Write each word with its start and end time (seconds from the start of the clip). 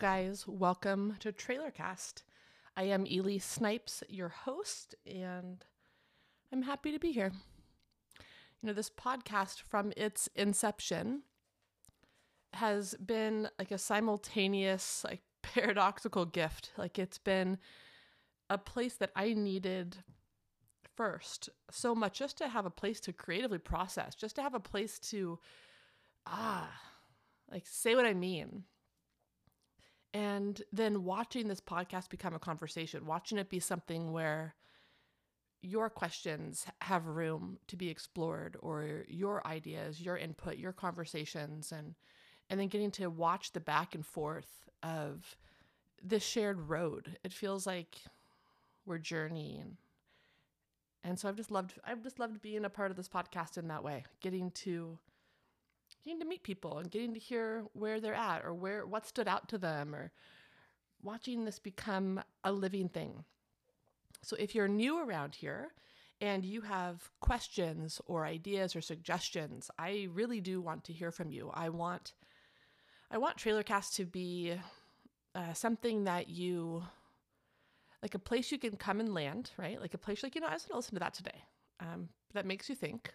Guys. 0.00 0.48
Welcome 0.48 1.16
to 1.20 1.30
Trailercast. 1.30 2.22
I 2.74 2.84
am 2.84 3.02
Elise 3.02 3.44
Snipes, 3.44 4.02
your 4.08 4.30
host, 4.30 4.94
and 5.04 5.62
I'm 6.50 6.62
happy 6.62 6.90
to 6.90 6.98
be 6.98 7.12
here. 7.12 7.32
You 8.62 8.66
know, 8.66 8.72
this 8.72 8.88
podcast 8.88 9.60
from 9.60 9.92
its 9.98 10.26
inception 10.34 11.24
has 12.54 12.94
been 12.94 13.50
like 13.58 13.72
a 13.72 13.76
simultaneous, 13.76 15.04
like 15.04 15.20
paradoxical 15.42 16.24
gift. 16.24 16.72
Like 16.78 16.98
it's 16.98 17.18
been 17.18 17.58
a 18.48 18.56
place 18.56 18.94
that 18.94 19.10
I 19.14 19.34
needed 19.34 19.98
first 20.96 21.50
so 21.70 21.94
much 21.94 22.20
just 22.20 22.38
to 22.38 22.48
have 22.48 22.64
a 22.64 22.70
place 22.70 23.00
to 23.00 23.12
creatively 23.12 23.58
process, 23.58 24.14
just 24.14 24.36
to 24.36 24.42
have 24.42 24.54
a 24.54 24.60
place 24.60 24.98
to, 25.10 25.38
ah, 26.26 26.72
like 27.52 27.66
say 27.66 27.94
what 27.94 28.06
I 28.06 28.14
mean. 28.14 28.64
And 30.12 30.60
then 30.72 31.04
watching 31.04 31.46
this 31.46 31.60
podcast 31.60 32.10
become 32.10 32.34
a 32.34 32.40
conversation, 32.40 33.06
watching 33.06 33.38
it 33.38 33.48
be 33.48 33.60
something 33.60 34.12
where 34.12 34.54
your 35.62 35.90
questions 35.90 36.66
have 36.80 37.06
room 37.06 37.58
to 37.68 37.76
be 37.76 37.88
explored 37.88 38.56
or 38.60 39.04
your 39.08 39.46
ideas, 39.46 40.00
your 40.00 40.16
input, 40.16 40.56
your 40.56 40.72
conversations 40.72 41.72
and 41.72 41.94
and 42.48 42.58
then 42.58 42.66
getting 42.66 42.90
to 42.90 43.08
watch 43.08 43.52
the 43.52 43.60
back 43.60 43.94
and 43.94 44.04
forth 44.04 44.68
of 44.82 45.36
this 46.02 46.24
shared 46.24 46.68
road. 46.68 47.16
It 47.22 47.32
feels 47.32 47.64
like 47.64 47.98
we're 48.84 48.98
journeying. 48.98 49.76
And 51.04 51.18
so 51.18 51.28
I've 51.28 51.36
just 51.36 51.50
loved 51.50 51.74
I've 51.84 52.02
just 52.02 52.18
loved 52.18 52.42
being 52.42 52.64
a 52.64 52.70
part 52.70 52.90
of 52.90 52.96
this 52.96 53.08
podcast 53.08 53.56
in 53.56 53.68
that 53.68 53.84
way, 53.84 54.04
getting 54.20 54.50
to 54.52 54.98
getting 56.04 56.20
to 56.20 56.26
meet 56.26 56.42
people 56.42 56.78
and 56.78 56.90
getting 56.90 57.14
to 57.14 57.20
hear 57.20 57.64
where 57.72 58.00
they're 58.00 58.14
at 58.14 58.44
or 58.44 58.54
where 58.54 58.86
what 58.86 59.06
stood 59.06 59.28
out 59.28 59.48
to 59.48 59.58
them 59.58 59.94
or 59.94 60.12
watching 61.02 61.44
this 61.44 61.58
become 61.58 62.20
a 62.44 62.52
living 62.52 62.88
thing. 62.88 63.24
So 64.22 64.36
if 64.38 64.54
you're 64.54 64.68
new 64.68 65.02
around 65.02 65.34
here 65.34 65.72
and 66.20 66.44
you 66.44 66.60
have 66.62 67.10
questions 67.20 68.00
or 68.06 68.26
ideas 68.26 68.76
or 68.76 68.80
suggestions, 68.80 69.70
I 69.78 70.08
really 70.12 70.40
do 70.40 70.60
want 70.60 70.84
to 70.84 70.92
hear 70.92 71.10
from 71.10 71.30
you. 71.30 71.50
I 71.54 71.68
want 71.70 72.12
I 73.10 73.18
want 73.18 73.38
Trailercast 73.38 73.94
to 73.96 74.04
be 74.04 74.54
uh, 75.34 75.52
something 75.52 76.04
that 76.04 76.28
you 76.28 76.84
like 78.02 78.14
a 78.14 78.18
place 78.20 78.52
you 78.52 78.58
can 78.58 78.76
come 78.76 79.00
and 79.00 79.12
land, 79.12 79.50
right? 79.56 79.80
Like 79.80 79.94
a 79.94 79.98
place 79.98 80.22
like 80.22 80.34
you 80.34 80.40
know 80.40 80.46
I 80.46 80.54
was 80.54 80.62
going 80.62 80.74
to 80.74 80.76
listen 80.76 80.94
to 80.94 81.00
that 81.00 81.14
today. 81.14 81.44
Um, 81.80 82.10
that 82.34 82.46
makes 82.46 82.68
you 82.68 82.74
think, 82.74 83.12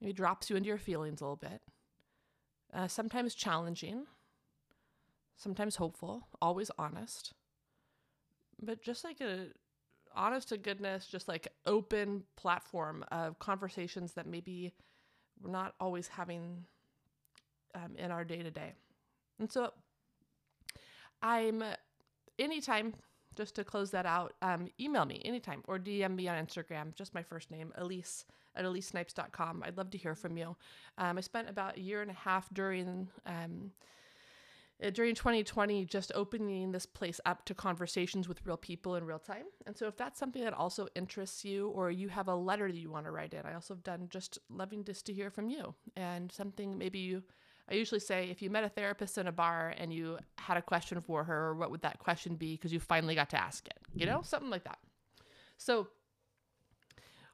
maybe 0.00 0.12
drops 0.12 0.50
you 0.50 0.56
into 0.56 0.68
your 0.68 0.78
feelings 0.78 1.20
a 1.20 1.24
little 1.24 1.36
bit. 1.36 1.60
Uh, 2.74 2.88
sometimes 2.88 3.34
challenging, 3.34 4.06
sometimes 5.36 5.76
hopeful, 5.76 6.26
always 6.40 6.70
honest, 6.78 7.34
but 8.62 8.82
just 8.82 9.04
like 9.04 9.20
a 9.20 9.48
honest 10.14 10.48
to 10.50 10.56
goodness, 10.56 11.06
just 11.06 11.28
like 11.28 11.48
open 11.66 12.22
platform 12.36 13.04
of 13.10 13.38
conversations 13.38 14.12
that 14.12 14.26
maybe 14.26 14.72
we're 15.42 15.50
not 15.50 15.74
always 15.80 16.08
having 16.08 16.64
um, 17.74 17.96
in 17.96 18.10
our 18.10 18.24
day 18.24 18.42
to 18.42 18.50
day. 18.50 18.74
And 19.38 19.50
so 19.50 19.72
I'm 21.22 21.62
anytime, 22.38 22.94
just 23.36 23.54
to 23.56 23.64
close 23.64 23.90
that 23.90 24.06
out, 24.06 24.34
um, 24.42 24.68
email 24.80 25.04
me 25.04 25.20
anytime 25.24 25.62
or 25.66 25.78
DM 25.78 26.14
me 26.14 26.28
on 26.28 26.44
Instagram, 26.44 26.94
just 26.94 27.14
my 27.14 27.22
first 27.22 27.50
name, 27.50 27.72
Elise 27.76 28.24
at 28.56 28.64
elisesnipes.com. 28.64 29.62
I'd 29.64 29.76
love 29.76 29.90
to 29.90 29.98
hear 29.98 30.14
from 30.14 30.36
you. 30.36 30.56
Um, 30.98 31.18
I 31.18 31.20
spent 31.20 31.48
about 31.48 31.76
a 31.76 31.80
year 31.80 32.02
and 32.02 32.10
a 32.10 32.14
half 32.14 32.52
during 32.52 33.08
um, 33.26 33.72
uh, 34.82 34.90
during 34.90 35.14
2020 35.14 35.84
just 35.84 36.10
opening 36.14 36.72
this 36.72 36.86
place 36.86 37.20
up 37.24 37.44
to 37.44 37.54
conversations 37.54 38.28
with 38.28 38.44
real 38.44 38.56
people 38.56 38.96
in 38.96 39.04
real 39.04 39.18
time. 39.18 39.44
And 39.66 39.76
so 39.76 39.86
if 39.86 39.96
that's 39.96 40.18
something 40.18 40.42
that 40.42 40.54
also 40.54 40.88
interests 40.94 41.44
you 41.44 41.68
or 41.68 41.90
you 41.90 42.08
have 42.08 42.28
a 42.28 42.34
letter 42.34 42.70
that 42.70 42.78
you 42.78 42.90
want 42.90 43.06
to 43.06 43.12
write 43.12 43.34
in, 43.34 43.42
I 43.44 43.54
also 43.54 43.74
have 43.74 43.84
done 43.84 44.08
just 44.10 44.38
loving 44.48 44.84
just 44.84 45.06
to 45.06 45.12
hear 45.12 45.30
from 45.30 45.48
you 45.48 45.74
and 45.94 46.32
something 46.32 46.76
maybe 46.76 46.98
you 46.98 47.22
I 47.68 47.74
usually 47.74 48.00
say 48.00 48.28
if 48.28 48.42
you 48.42 48.50
met 48.50 48.64
a 48.64 48.68
therapist 48.68 49.18
in 49.18 49.28
a 49.28 49.32
bar 49.32 49.72
and 49.78 49.92
you 49.92 50.18
had 50.36 50.56
a 50.56 50.62
question 50.62 51.00
for 51.00 51.24
her, 51.24 51.54
what 51.54 51.70
would 51.70 51.82
that 51.82 52.00
question 52.00 52.34
be 52.34 52.54
because 52.54 52.72
you 52.72 52.80
finally 52.80 53.14
got 53.14 53.30
to 53.30 53.40
ask 53.40 53.66
it? 53.66 53.78
You 53.94 54.04
know, 54.04 54.20
something 54.22 54.50
like 54.50 54.64
that. 54.64 54.78
So 55.58 55.88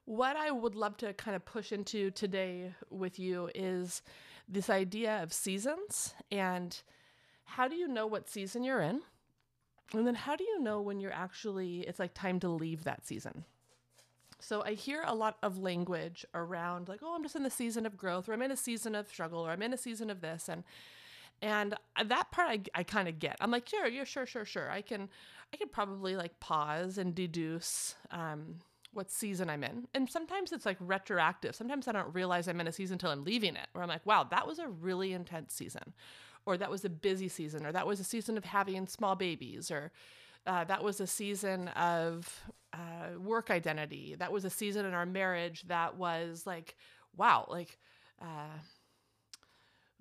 what 0.09 0.37
I 0.37 0.51
would 0.51 0.75
love 0.75 0.97
to 0.99 1.13
kind 1.13 1.37
of 1.37 1.45
push 1.45 1.71
into 1.71 2.11
today 2.11 2.73
with 2.89 3.19
you 3.19 3.51
is 3.55 4.01
this 4.49 4.71
idea 4.71 5.23
of 5.23 5.35
seasons 5.35 6.15
and 6.33 6.81
how 7.45 7.69
do 7.69 7.77
you 7.77 7.87
know 7.87 8.07
what 8.07 8.27
season 8.27 8.65
you're 8.65 8.81
in? 8.81 9.03
And 9.93 10.07
then 10.07 10.15
how 10.15 10.35
do 10.35 10.45
you 10.45 10.61
know 10.63 10.81
when 10.81 10.99
you're 10.99 11.13
actually, 11.13 11.81
it's 11.81 11.99
like 11.99 12.15
time 12.15 12.41
to 12.41 12.49
leave 12.49 12.85
that 12.85 13.07
season? 13.07 13.45
So 14.41 14.63
I 14.65 14.73
hear 14.73 15.03
a 15.05 15.15
lot 15.15 15.37
of 15.43 15.59
language 15.59 16.25
around 16.35 16.89
like, 16.89 17.01
oh, 17.03 17.15
I'm 17.15 17.23
just 17.23 17.37
in 17.37 17.43
the 17.43 17.51
season 17.51 17.85
of 17.85 17.99
growth, 17.99 18.31
or 18.31 18.33
I'm 18.33 18.41
in 18.41 18.51
a 18.51 18.57
season 18.57 18.95
of 18.95 19.09
struggle, 19.09 19.47
or 19.47 19.51
I'm 19.51 19.63
in 19.63 19.75
a 19.75 19.79
season 19.79 20.09
of 20.09 20.23
this, 20.23 20.49
and 20.49 20.65
and 21.43 21.75
that 22.03 22.31
part 22.31 22.49
I, 22.49 22.61
I 22.75 22.83
kind 22.83 23.09
of 23.09 23.19
get. 23.19 23.37
I'm 23.41 23.51
like, 23.51 23.69
sure, 23.69 23.87
yeah, 23.87 24.05
sure, 24.05 24.27
sure, 24.27 24.45
sure. 24.45 24.71
I 24.71 24.81
can 24.81 25.09
I 25.53 25.57
can 25.57 25.69
probably 25.69 26.17
like 26.17 26.39
pause 26.41 26.99
and 26.99 27.15
deduce 27.15 27.97
um, 28.11 28.61
what 28.99 29.11
season 29.13 29.49
I'm 29.49 29.65
in, 29.65 29.87
and 29.95 30.11
sometimes 30.11 30.53
it's 30.53 30.67
like 30.67 30.77
retroactive. 30.81 31.55
Sometimes 31.55 31.87
I 31.87 31.93
don't 31.93 32.13
realize 32.13 32.49
I'm 32.49 32.61
in 32.61 32.67
a 32.67 32.73
season 32.73 32.97
until 32.97 33.13
I'm 33.13 33.25
leaving 33.25 33.55
it, 33.57 33.69
where 33.73 33.83
I'm 33.83 33.89
like, 33.89 34.05
wow, 34.05 34.25
that 34.25 34.47
was 34.47 34.59
a 34.59 34.69
really 34.69 35.13
intense 35.13 35.55
season, 35.55 35.95
or 36.45 36.59
that 36.59 36.71
was 36.71 36.85
a 36.85 36.91
busy 36.91 37.29
season, 37.29 37.65
or 37.65 37.73
that 37.73 37.87
was 37.87 38.01
a 38.01 38.05
season 38.05 38.37
of 38.37 38.45
having 38.45 38.89
small 38.89 39.15
babies, 39.15 39.71
or 39.71 39.93
uh, 40.47 40.65
that 40.65 40.83
was 40.83 41.01
a 41.01 41.07
season 41.07 41.69
of 41.69 42.43
uh, 42.73 43.19
work 43.19 43.51
identity. 43.51 44.17
That 44.19 44.33
was 44.33 44.45
a 44.45 44.51
season 44.51 44.85
in 44.85 44.95
our 44.95 45.07
marriage 45.07 45.63
that 45.69 45.97
was 45.97 46.45
like, 46.45 46.77
wow, 47.17 47.47
like 47.49 47.79
uh, 48.21 48.59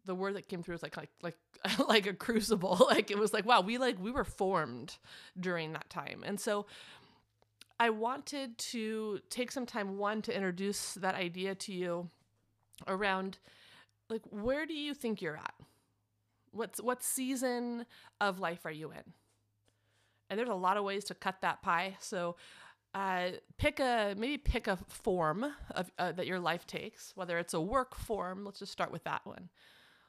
the 0.06 0.16
word 0.16 0.36
that 0.36 0.48
came 0.48 0.64
through 0.64 0.74
was 0.74 0.84
like 0.84 0.98
like 0.98 1.12
like 1.22 1.38
like 1.88 2.08
a 2.08 2.14
crucible. 2.14 2.88
like 2.90 3.12
it 3.12 3.20
was 3.20 3.32
like 3.32 3.46
wow, 3.46 3.62
we 3.62 3.78
like 3.78 4.00
we 4.02 4.10
were 4.10 4.24
formed 4.24 4.98
during 5.40 5.74
that 5.74 5.90
time, 5.90 6.24
and 6.26 6.40
so. 6.40 6.66
I 7.80 7.90
wanted 7.92 8.58
to 8.58 9.20
take 9.30 9.52
some 9.52 9.66
time 9.66 9.98
one 9.98 10.22
to 10.24 10.36
introduce 10.36 10.96
that 10.96 11.16
idea 11.16 11.54
to 11.56 11.74
you 11.74 12.10
around 12.88 13.38
like 14.10 14.22
where 14.30 14.66
do 14.66 14.74
you 14.74 14.94
think 14.94 15.22
you're 15.22 15.38
at? 15.38 15.54
What's 16.52 16.82
what 16.82 17.04
season 17.04 17.86
of 18.20 18.40
life 18.40 18.66
are 18.66 18.72
you 18.72 18.92
in? 18.92 19.14
And 20.30 20.40
there's 20.40 20.50
a 20.50 20.56
lot 20.56 20.78
of 20.78 20.84
ways 20.84 21.04
to 21.06 21.14
cut 21.14 21.42
that 21.42 21.62
pie. 21.62 21.98
So 22.00 22.36
uh, 22.94 23.30
pick 23.58 23.80
a 23.80 24.16
maybe 24.18 24.38
pick 24.38 24.68
a 24.68 24.78
form 24.88 25.46
of 25.72 25.92
uh, 26.00 26.14
that 26.14 26.26
your 26.26 26.40
life 26.40 26.66
takes, 26.66 27.12
whether 27.16 27.38
it's 27.38 27.54
a 27.54 27.62
work 27.62 27.96
form. 27.96 28.44
Let's 28.44 28.60
just 28.60 28.72
start 28.72 28.92
with 28.92 29.04
that 29.04 29.26
one. 29.26 29.50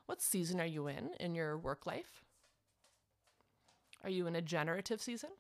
What 0.06 0.22
season 0.22 0.60
are 0.60 0.66
you 0.66 0.86
in 0.86 1.10
in 1.20 1.34
your 1.34 1.58
work 1.58 1.86
life? 1.86 2.24
Are 4.02 4.10
you 4.10 4.26
in 4.26 4.36
a 4.36 4.42
generative 4.42 5.02
season? 5.02 5.30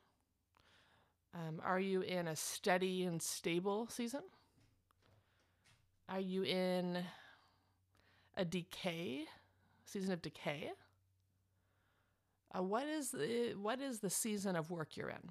Um, 1.34 1.60
are 1.64 1.80
you 1.80 2.00
in 2.00 2.28
a 2.28 2.36
steady 2.36 3.04
and 3.04 3.20
stable 3.20 3.86
season? 3.90 4.22
Are 6.08 6.20
you 6.20 6.42
in 6.42 7.04
a 8.36 8.44
decay 8.44 9.24
season 9.84 10.12
of 10.12 10.22
decay? 10.22 10.70
Uh, 12.56 12.62
what 12.62 12.86
is 12.86 13.10
the, 13.10 13.54
what 13.60 13.80
is 13.80 14.00
the 14.00 14.10
season 14.10 14.56
of 14.56 14.70
work 14.70 14.96
you're 14.96 15.10
in? 15.10 15.30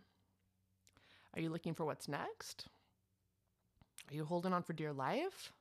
Are 1.35 1.41
you 1.41 1.49
looking 1.49 1.73
for 1.73 1.85
what's 1.85 2.07
next? 2.07 2.67
Are 4.09 4.13
you 4.15 4.23
holding 4.23 4.53
on 4.53 4.63
for 4.63 4.73
dear 4.73 4.93
life? 4.93 5.51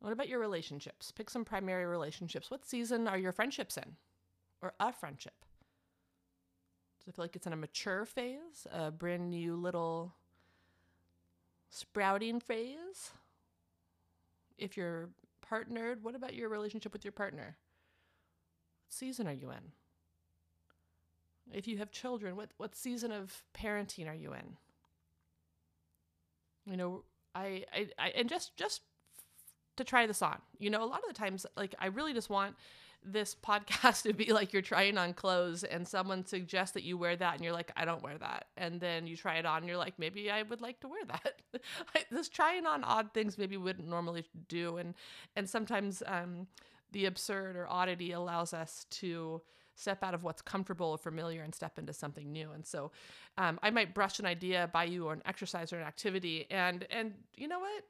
What 0.00 0.12
about 0.12 0.28
your 0.28 0.40
relationships? 0.40 1.12
Pick 1.12 1.30
some 1.30 1.44
primary 1.44 1.86
relationships. 1.86 2.50
What 2.50 2.64
season 2.64 3.06
are 3.06 3.18
your 3.18 3.32
friendships 3.32 3.76
in? 3.76 3.96
Or 4.60 4.72
a 4.80 4.92
friendship? 4.92 5.34
It 7.06 7.14
feel 7.14 7.24
like 7.24 7.36
it's 7.36 7.46
in 7.46 7.52
a 7.52 7.56
mature 7.56 8.04
phase? 8.04 8.66
A 8.72 8.90
brand 8.90 9.30
new 9.30 9.56
little 9.56 10.14
sprouting 11.70 12.38
phase? 12.40 13.10
If 14.56 14.76
you're 14.76 15.08
partnered, 15.40 16.04
what 16.04 16.14
about 16.14 16.34
your 16.34 16.48
relationship 16.48 16.92
with 16.92 17.04
your 17.04 17.12
partner? 17.12 17.56
What 18.86 18.92
season 18.92 19.26
are 19.26 19.32
you 19.32 19.50
in? 19.50 19.72
If 21.52 21.66
you 21.66 21.78
have 21.78 21.90
children, 21.90 22.36
what 22.36 22.50
what 22.56 22.76
season 22.76 23.10
of 23.10 23.42
parenting 23.52 24.08
are 24.08 24.14
you 24.14 24.32
in? 24.32 24.56
You 26.64 26.76
know, 26.76 27.02
I 27.34 27.64
I, 27.74 27.88
I 27.98 28.08
and 28.10 28.28
just 28.28 28.56
just 28.56 28.82
to 29.76 29.84
try 29.84 30.06
this 30.06 30.22
on. 30.22 30.38
You 30.58 30.70
know, 30.70 30.84
a 30.84 30.86
lot 30.86 31.00
of 31.00 31.08
the 31.08 31.14
times 31.14 31.46
like 31.56 31.74
I 31.78 31.86
really 31.86 32.14
just 32.14 32.30
want 32.30 32.54
this 33.04 33.34
podcast 33.34 34.02
to 34.04 34.12
be 34.12 34.32
like 34.32 34.52
you're 34.52 34.62
trying 34.62 34.98
on 34.98 35.12
clothes 35.14 35.64
and 35.64 35.86
someone 35.86 36.24
suggests 36.24 36.74
that 36.74 36.82
you 36.82 36.96
wear 36.96 37.16
that 37.16 37.34
and 37.34 37.44
you're 37.44 37.52
like 37.52 37.72
I 37.76 37.84
don't 37.84 38.02
wear 38.02 38.18
that 38.18 38.46
and 38.56 38.80
then 38.80 39.06
you 39.06 39.16
try 39.16 39.36
it 39.36 39.46
on 39.46 39.58
and 39.58 39.68
you're 39.68 39.76
like 39.76 39.98
maybe 39.98 40.30
I 40.30 40.42
would 40.42 40.60
like 40.60 40.80
to 40.80 40.88
wear 40.88 41.04
that. 41.06 41.42
this 42.10 42.28
trying 42.28 42.66
on 42.66 42.84
odd 42.84 43.12
things 43.12 43.38
maybe 43.38 43.56
wouldn't 43.56 43.88
normally 43.88 44.24
do 44.48 44.76
and 44.76 44.94
and 45.36 45.48
sometimes 45.48 46.02
um 46.06 46.46
the 46.92 47.06
absurd 47.06 47.56
or 47.56 47.66
oddity 47.68 48.12
allows 48.12 48.52
us 48.52 48.86
to 48.90 49.40
step 49.74 50.02
out 50.02 50.14
of 50.14 50.22
what's 50.22 50.42
comfortable 50.42 50.88
or 50.88 50.98
familiar 50.98 51.42
and 51.42 51.54
step 51.54 51.78
into 51.78 51.92
something 51.92 52.30
new. 52.30 52.52
And 52.52 52.66
so 52.66 52.92
um, 53.38 53.58
I 53.62 53.70
might 53.70 53.94
brush 53.94 54.18
an 54.18 54.26
idea 54.26 54.68
by 54.72 54.84
you 54.84 55.06
or 55.06 55.12
an 55.14 55.22
exercise 55.24 55.72
or 55.72 55.78
an 55.78 55.86
activity 55.86 56.46
and 56.50 56.86
and 56.90 57.14
you 57.36 57.48
know 57.48 57.60
what? 57.60 57.84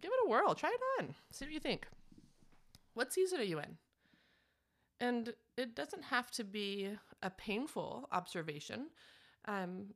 Give 0.00 0.10
it 0.12 0.26
a 0.26 0.28
whirl. 0.28 0.54
Try 0.54 0.70
it 0.70 1.02
on. 1.02 1.14
See 1.30 1.44
what 1.44 1.54
you 1.54 1.60
think. 1.60 1.86
What 2.94 3.12
season 3.12 3.40
are 3.40 3.44
you 3.44 3.58
in? 3.58 3.76
And 5.00 5.34
it 5.56 5.74
doesn't 5.74 6.04
have 6.04 6.30
to 6.32 6.44
be 6.44 6.90
a 7.22 7.30
painful 7.30 8.08
observation. 8.12 8.86
Um, 9.46 9.94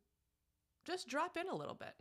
just 0.84 1.08
drop 1.08 1.36
in 1.36 1.48
a 1.48 1.54
little 1.56 1.74
bit. 1.74 1.94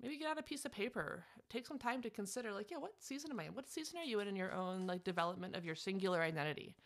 Maybe 0.00 0.16
get 0.16 0.28
out 0.28 0.38
a 0.38 0.42
piece 0.42 0.64
of 0.64 0.70
paper. 0.72 1.24
Take 1.50 1.66
some 1.66 1.78
time 1.78 2.02
to 2.02 2.10
consider, 2.10 2.52
like, 2.52 2.70
yeah, 2.70 2.76
what 2.78 2.92
season 3.00 3.32
am 3.32 3.40
I 3.40 3.44
in? 3.44 3.54
What 3.54 3.68
season 3.68 3.98
are 3.98 4.04
you 4.04 4.20
in 4.20 4.28
in 4.28 4.36
your 4.36 4.52
own 4.52 4.86
like 4.86 5.02
development 5.02 5.56
of 5.56 5.64
your 5.64 5.74
singular 5.74 6.22
identity? 6.22 6.76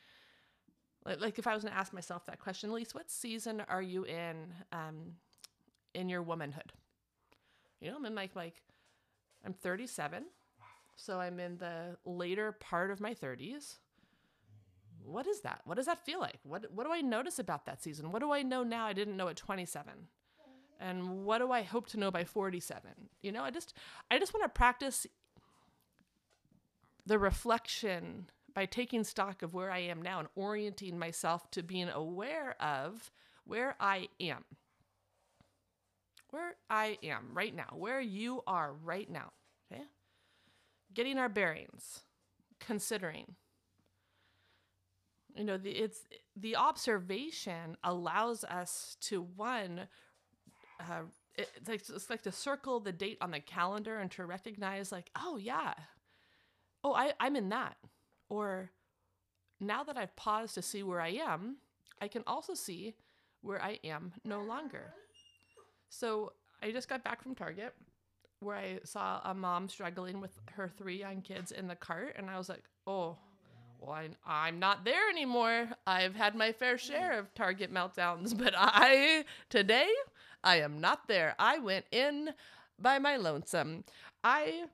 Like, 1.04 1.38
if 1.38 1.46
I 1.46 1.54
was 1.54 1.64
going 1.64 1.72
to 1.72 1.78
ask 1.78 1.92
myself 1.92 2.24
that 2.26 2.38
question, 2.38 2.70
Elise, 2.70 2.94
what 2.94 3.10
season 3.10 3.62
are 3.68 3.82
you 3.82 4.04
in 4.04 4.54
um, 4.70 5.14
in 5.94 6.08
your 6.08 6.22
womanhood? 6.22 6.72
You 7.80 7.90
know, 7.90 7.96
I'm 7.96 8.04
in 8.06 8.14
like 8.14 8.36
like 8.36 8.62
I'm 9.44 9.52
37, 9.52 10.24
so 10.96 11.20
I'm 11.20 11.40
in 11.40 11.58
the 11.58 11.96
later 12.04 12.52
part 12.52 12.90
of 12.90 13.00
my 13.00 13.14
30s. 13.14 13.78
What 15.04 15.26
is 15.26 15.40
that? 15.42 15.60
What 15.64 15.76
does 15.76 15.86
that 15.86 16.04
feel 16.04 16.20
like? 16.20 16.38
What 16.42 16.66
what 16.72 16.84
do 16.84 16.92
I 16.92 17.00
notice 17.00 17.38
about 17.38 17.66
that 17.66 17.82
season? 17.82 18.12
What 18.12 18.20
do 18.20 18.32
I 18.32 18.42
know 18.42 18.62
now 18.62 18.86
I 18.86 18.92
didn't 18.92 19.16
know 19.16 19.28
at 19.28 19.36
27? 19.36 19.92
And 20.80 21.24
what 21.24 21.38
do 21.38 21.52
I 21.52 21.62
hope 21.62 21.86
to 21.88 21.98
know 21.98 22.10
by 22.10 22.24
47? 22.24 22.90
You 23.22 23.32
know, 23.32 23.42
I 23.42 23.50
just 23.50 23.74
I 24.10 24.18
just 24.18 24.34
want 24.34 24.44
to 24.44 24.48
practice 24.48 25.06
the 27.06 27.18
reflection 27.18 28.26
by 28.54 28.66
taking 28.66 29.04
stock 29.04 29.42
of 29.42 29.54
where 29.54 29.70
I 29.70 29.78
am 29.78 30.02
now 30.02 30.18
and 30.18 30.28
orienting 30.34 30.98
myself 30.98 31.50
to 31.52 31.62
being 31.62 31.88
aware 31.88 32.54
of 32.60 33.10
where 33.44 33.76
I 33.80 34.08
am. 34.20 34.44
Where 36.30 36.54
I 36.70 36.98
am 37.02 37.28
right 37.34 37.54
now, 37.54 37.74
where 37.74 38.00
you 38.00 38.42
are 38.46 38.72
right 38.72 39.10
now. 39.10 39.32
Okay? 39.70 39.82
Getting 40.94 41.18
our 41.18 41.28
bearings, 41.28 42.00
considering. 42.58 43.36
You 45.34 45.44
know, 45.44 45.56
the, 45.56 45.70
it's 45.70 46.00
the 46.36 46.56
observation 46.56 47.76
allows 47.82 48.44
us 48.44 48.96
to 49.02 49.22
one 49.22 49.88
uh, 50.80 51.02
it's 51.36 51.68
like 51.68 51.80
it's 51.88 52.10
like 52.10 52.22
to 52.22 52.32
circle 52.32 52.80
the 52.80 52.92
date 52.92 53.18
on 53.20 53.30
the 53.30 53.40
calendar 53.40 53.98
and 53.98 54.10
to 54.12 54.26
recognize 54.26 54.92
like 54.92 55.10
oh 55.16 55.36
yeah. 55.36 55.74
Oh 56.84 56.94
I, 56.94 57.12
i'm 57.20 57.36
in 57.36 57.48
that. 57.50 57.76
Or 58.28 58.70
now 59.60 59.82
that 59.84 59.96
i've 59.96 60.14
paused 60.16 60.54
to 60.54 60.62
see 60.62 60.82
where 60.82 61.00
i 61.00 61.10
am 61.10 61.56
i 62.00 62.08
can 62.08 62.22
also 62.26 62.54
see 62.54 62.94
where 63.40 63.62
i 63.62 63.78
am 63.84 64.12
no 64.24 64.42
longer. 64.42 64.92
So 65.88 66.32
i 66.62 66.70
just 66.70 66.88
got 66.88 67.04
back 67.04 67.22
from 67.22 67.34
target 67.34 67.74
where 68.40 68.56
i 68.56 68.80
saw 68.84 69.20
a 69.24 69.34
mom 69.34 69.68
struggling 69.68 70.20
with 70.20 70.38
her 70.52 70.68
three 70.68 70.98
young 70.98 71.22
kids 71.22 71.52
in 71.52 71.68
the 71.68 71.76
cart 71.76 72.14
and 72.18 72.28
i 72.28 72.36
was 72.36 72.48
like 72.48 72.64
oh 72.86 73.16
well, 73.82 73.96
I, 73.96 74.08
I'm 74.26 74.58
not 74.58 74.84
there 74.84 75.10
anymore. 75.10 75.68
I've 75.86 76.14
had 76.14 76.34
my 76.34 76.52
fair 76.52 76.76
hmm. 76.76 76.86
share 76.86 77.18
of 77.18 77.34
Target 77.34 77.72
meltdowns, 77.72 78.36
but 78.42 78.54
I, 78.56 79.24
today, 79.50 79.88
I 80.44 80.60
am 80.60 80.80
not 80.80 81.08
there. 81.08 81.34
I 81.38 81.58
went 81.58 81.86
in 81.90 82.30
by 82.78 82.98
my 82.98 83.16
lonesome. 83.16 83.84
I 84.24 84.64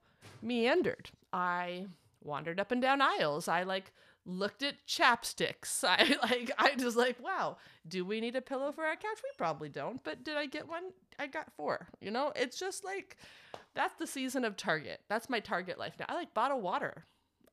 meandered. 0.43 1.11
I 1.33 1.87
wandered 2.23 2.61
up 2.61 2.71
and 2.71 2.83
down 2.83 3.01
aisles. 3.01 3.49
I 3.49 3.63
like 3.63 3.93
looked 4.27 4.63
at 4.63 4.87
chapsticks. 4.87 5.83
I 5.89 6.17
like 6.23 6.51
I 6.59 6.75
just 6.75 6.97
like, 6.97 7.23
wow, 7.23 7.57
do 7.87 8.05
we 8.05 8.21
need 8.21 8.37
a 8.37 8.41
pillow 8.41 8.73
for 8.73 8.85
our 8.85 8.97
couch? 8.97 9.19
We 9.23 9.31
probably 9.37 9.69
don't, 9.69 10.03
but 10.05 10.25
did 10.25 10.37
I 10.37 10.47
get 10.47 10.69
one? 10.69 10.85
I 11.19 11.27
got 11.27 11.53
four. 11.57 11.89
You 12.01 12.11
know, 12.11 12.33
it's 12.37 12.59
just 12.59 12.85
like 12.85 13.17
that's 13.75 13.95
the 13.95 14.07
season 14.07 14.45
of 14.45 14.57
Target. 14.57 15.01
That's 15.09 15.31
my 15.31 15.41
Target 15.41 15.79
life 15.79 15.95
now. 15.99 16.07
I 16.09 16.15
like 16.15 16.35
bought 16.35 16.53
a 16.53 16.57
water. 16.57 17.05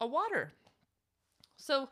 A 0.01 0.07
water. 0.07 0.51
So 1.57 1.89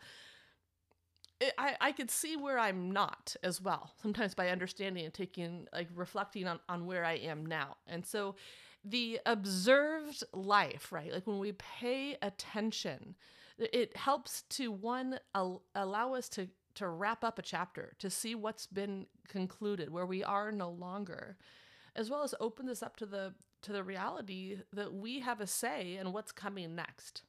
it, 1.40 1.54
I, 1.58 1.76
I 1.82 1.92
could 1.92 2.12
see 2.12 2.38
where 2.38 2.60
I'm 2.60 2.92
not 2.92 3.36
as 3.44 3.62
well, 3.62 3.92
sometimes 4.02 4.34
by 4.34 4.50
understanding 4.50 5.06
and 5.06 5.14
taking, 5.14 5.68
like, 5.74 5.90
reflecting 5.96 6.48
on, 6.48 6.60
on 6.70 6.86
where 6.86 7.04
I 7.06 7.14
am 7.14 7.46
now. 7.46 7.78
And 7.88 8.06
so 8.06 8.36
the 8.86 9.20
observed 9.26 10.24
life, 10.34 10.92
right? 10.92 11.12
Like, 11.12 11.28
when 11.28 11.40
we 11.40 11.54
pay 11.54 12.18
attention, 12.22 13.16
it 13.58 13.96
helps 13.96 14.44
to 14.50 14.72
one, 14.72 15.20
al- 15.36 15.64
allow 15.76 16.14
us 16.14 16.30
to 16.30 16.48
to 16.76 16.88
wrap 16.88 17.24
up 17.24 17.38
a 17.38 17.44
chapter, 17.44 17.94
to 18.00 18.10
see 18.10 18.34
what's 18.34 18.66
been 18.66 19.06
concluded, 19.28 19.92
where 19.92 20.08
we 20.08 20.24
are 20.24 20.52
no 20.52 20.72
longer, 20.72 21.38
as 21.96 22.10
well 22.10 22.24
as 22.24 22.34
open 22.40 22.66
this 22.66 22.82
up 22.82 22.98
to 22.98 23.06
the 23.06 23.34
to 23.62 23.72
the 23.72 23.84
reality 23.84 24.58
that 24.74 24.92
we 24.92 25.20
have 25.20 25.40
a 25.40 25.46
say 25.48 25.98
in 25.98 26.12
what's 26.12 26.32
coming 26.32 26.76
next. 26.76 27.22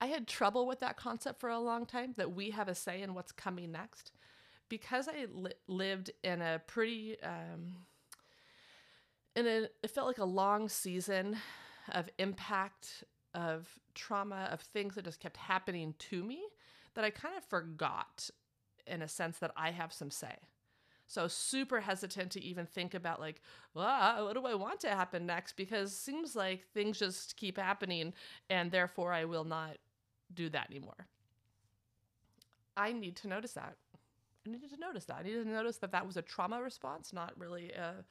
I 0.00 0.06
had 0.06 0.26
trouble 0.26 0.66
with 0.66 0.80
that 0.80 0.96
concept 0.96 1.40
for 1.40 1.48
a 1.48 1.58
long 1.58 1.86
time 1.86 2.14
that 2.16 2.34
we 2.34 2.50
have 2.50 2.68
a 2.68 2.74
say 2.74 3.02
in 3.02 3.14
what's 3.14 3.32
coming 3.32 3.72
next. 3.72 4.12
Because 4.68 5.08
I 5.08 5.26
li- 5.32 5.52
lived 5.66 6.10
in 6.22 6.40
a 6.40 6.60
pretty, 6.66 7.16
um, 7.22 7.76
in 9.36 9.46
a, 9.46 9.68
it 9.82 9.90
felt 9.90 10.06
like 10.06 10.18
a 10.18 10.24
long 10.24 10.68
season 10.68 11.36
of 11.92 12.08
impact, 12.18 13.04
of 13.34 13.68
trauma, 13.94 14.48
of 14.50 14.60
things 14.60 14.94
that 14.94 15.04
just 15.04 15.20
kept 15.20 15.36
happening 15.36 15.94
to 15.98 16.24
me 16.24 16.42
that 16.94 17.04
I 17.04 17.10
kind 17.10 17.36
of 17.36 17.44
forgot 17.44 18.30
in 18.86 19.02
a 19.02 19.08
sense 19.08 19.38
that 19.38 19.52
I 19.56 19.70
have 19.70 19.92
some 19.92 20.10
say. 20.10 20.36
So 21.06 21.28
super 21.28 21.80
hesitant 21.80 22.32
to 22.32 22.42
even 22.42 22.64
think 22.66 22.94
about 22.94 23.20
like, 23.20 23.42
well, 23.74 24.24
what 24.24 24.34
do 24.34 24.46
I 24.46 24.54
want 24.54 24.80
to 24.80 24.88
happen 24.88 25.26
next? 25.26 25.56
Because 25.56 25.96
seems 25.96 26.34
like 26.34 26.66
things 26.72 26.98
just 26.98 27.36
keep 27.36 27.58
happening, 27.58 28.14
and 28.48 28.70
therefore 28.70 29.12
I 29.12 29.26
will 29.26 29.44
not 29.44 29.76
do 30.32 30.48
that 30.50 30.68
anymore. 30.70 31.06
I 32.76 32.92
need 32.92 33.16
to 33.16 33.28
notice 33.28 33.52
that. 33.52 33.76
I 34.46 34.50
needed 34.50 34.70
to 34.70 34.80
notice 34.80 35.04
that. 35.06 35.18
I 35.20 35.22
needed 35.22 35.44
to 35.44 35.50
notice 35.50 35.78
that 35.78 35.92
that 35.92 36.06
was 36.06 36.16
a 36.16 36.22
trauma 36.22 36.62
response, 36.62 37.12
not 37.12 37.32
really 37.38 37.70
a 37.72 38.04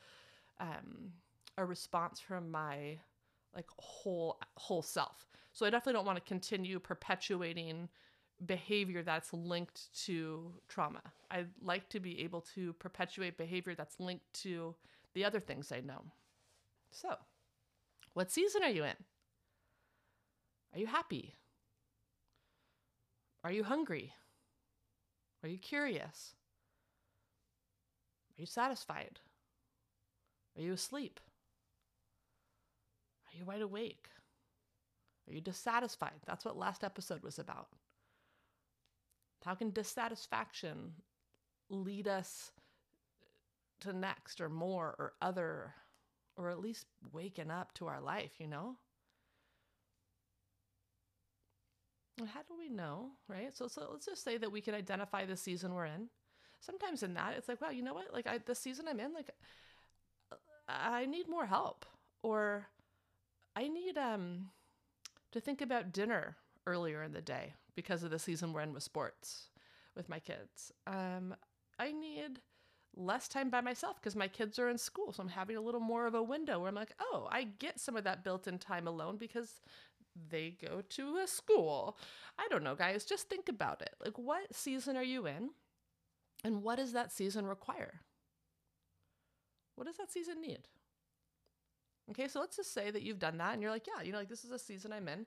um, 0.60 1.12
a 1.58 1.66
response 1.66 2.20
from 2.20 2.50
my 2.50 2.98
like 3.56 3.68
whole 3.78 4.40
whole 4.56 4.82
self. 4.82 5.28
So 5.52 5.66
I 5.66 5.70
definitely 5.70 5.94
don't 5.94 6.06
want 6.06 6.18
to 6.18 6.28
continue 6.28 6.80
perpetuating 6.80 7.90
behavior 8.46 9.04
that's 9.04 9.32
linked 9.34 9.94
to 10.06 10.52
trauma. 10.68 11.02
I 11.30 11.46
like 11.62 11.90
to 11.90 12.00
be 12.00 12.22
able 12.22 12.42
to 12.56 12.74
perpetuate 12.74 13.38
behavior 13.38 13.76
that's 13.76 14.00
linked 14.00 14.26
to 14.42 14.76
the 15.14 15.24
other 15.24 15.40
things 15.40 15.72
I 15.72 15.82
know. 15.82 16.04
So, 16.92 17.16
what 18.14 18.32
season 18.32 18.64
are 18.64 18.70
you 18.70 18.84
in? 18.84 18.96
Are 20.74 20.80
you 20.80 20.88
happy? 20.88 21.36
Are 23.44 23.52
you 23.52 23.64
hungry? 23.64 24.14
Are 25.44 25.50
you 25.50 25.58
curious? 25.58 26.36
Are 28.38 28.42
you 28.42 28.46
satisfied? 28.46 29.20
Are 30.58 30.62
you 30.62 30.74
asleep? 30.74 31.20
Are 33.28 33.38
you 33.38 33.46
wide 33.46 33.62
awake? 33.62 34.08
Are 35.28 35.34
you 35.34 35.42
dissatisfied? 35.42 36.22
That's 36.26 36.46
what 36.46 36.58
last 36.58 36.84
episode 36.84 37.24
was 37.24 37.40
about. 37.40 37.68
How 39.44 39.56
can 39.56 39.72
dissatisfaction 39.72 40.94
lead 41.70 42.08
us 42.08 42.52
to 43.82 43.92
next 43.92 44.40
or 44.40 44.50
more 44.50 44.96
or 44.98 45.14
other, 45.22 45.74
or 46.38 46.50
at 46.50 46.60
least 46.60 46.86
waking 47.12 47.52
up 47.52 47.74
to 47.74 47.88
our 47.88 48.00
life, 48.00 48.32
you 48.40 48.48
know? 48.48 48.78
How 52.20 52.42
do 52.44 52.56
we 52.58 52.70
know, 52.70 53.12
right? 53.28 53.56
So, 53.56 53.68
so 53.68 53.88
let's 53.92 54.06
just 54.06 54.24
say 54.24 54.38
that 54.38 54.52
we 54.52 54.62
can 54.62 54.76
identify 54.76 55.26
the 55.26 55.36
season 55.36 55.74
we're 55.74 55.86
in. 55.86 56.10
Sometimes 56.60 57.04
in 57.04 57.16
that, 57.16 57.34
it's 57.38 57.48
like, 57.48 57.60
wow, 57.60 57.72
you 57.72 57.82
know 57.82 57.94
what? 57.94 58.14
Like, 58.14 58.28
I, 58.28 58.38
the 58.38 58.56
season 58.56 58.88
I'm 58.88 59.00
in, 59.00 59.14
like, 59.14 59.32
I 60.68 61.06
need 61.06 61.28
more 61.28 61.46
help, 61.46 61.86
or 62.22 62.68
I 63.56 63.68
need 63.68 63.98
um 63.98 64.50
to 65.32 65.42
think 65.42 65.62
about 65.62 65.94
dinner 65.94 66.38
earlier 66.68 67.04
in 67.04 67.14
the 67.14 67.22
day 67.22 67.54
because 67.76 68.04
of 68.04 68.12
the 68.12 68.20
season 68.20 68.54
we're 68.54 68.62
in 68.62 68.74
with 68.74 68.84
sports 68.84 69.50
with 69.96 70.10
my 70.10 70.20
kids. 70.20 70.72
Um, 70.88 71.36
I 71.80 71.92
need 71.92 72.42
less 72.96 73.28
time 73.28 73.50
by 73.50 73.62
myself 73.62 73.98
because 74.02 74.16
my 74.16 74.28
kids 74.28 74.60
are 74.60 74.70
in 74.70 74.78
school. 74.78 75.14
So 75.14 75.24
I'm 75.24 75.30
having 75.30 75.58
a 75.58 75.62
little 75.62 75.82
more 75.82 76.08
of 76.08 76.16
a 76.16 76.24
window 76.24 76.60
where 76.60 76.70
I'm 76.70 76.76
like, 76.76 76.94
oh, 77.02 77.28
I 77.32 77.46
get 77.60 77.80
some 77.80 77.98
of 77.98 78.04
that 78.06 78.24
built 78.24 78.48
in 78.48 78.60
time 78.60 78.88
alone 78.88 79.18
because 79.18 79.62
they 80.30 80.56
go 80.62 80.82
to 80.82 81.18
a 81.18 81.28
school. 81.28 81.98
I 82.38 82.48
don't 82.50 82.64
know, 82.64 82.76
guys. 82.76 83.06
Just 83.06 83.30
think 83.30 83.50
about 83.50 83.82
it. 83.82 83.96
Like, 84.04 84.18
what 84.18 84.54
season 84.54 84.96
are 84.98 85.04
you 85.04 85.26
in? 85.28 85.50
And 86.44 86.62
what 86.64 86.78
does 86.78 86.94
that 86.94 87.12
season 87.12 87.46
require? 87.46 88.02
What 89.76 89.88
does 89.88 89.98
that 89.98 90.12
season 90.12 90.42
need? 90.42 90.68
Okay, 92.12 92.28
so 92.28 92.40
let's 92.42 92.58
just 92.58 92.74
say 92.74 92.92
that 92.92 93.02
you've 93.02 93.20
done 93.20 93.38
that 93.38 93.54
and 93.54 93.62
you're 93.62 93.72
like, 93.72 93.88
yeah, 93.88 94.04
you 94.04 94.12
know, 94.12 94.18
like 94.18 94.30
this 94.30 94.44
is 94.44 94.52
a 94.52 94.60
season 94.60 94.92
I'm 94.92 95.08
in. 95.08 95.26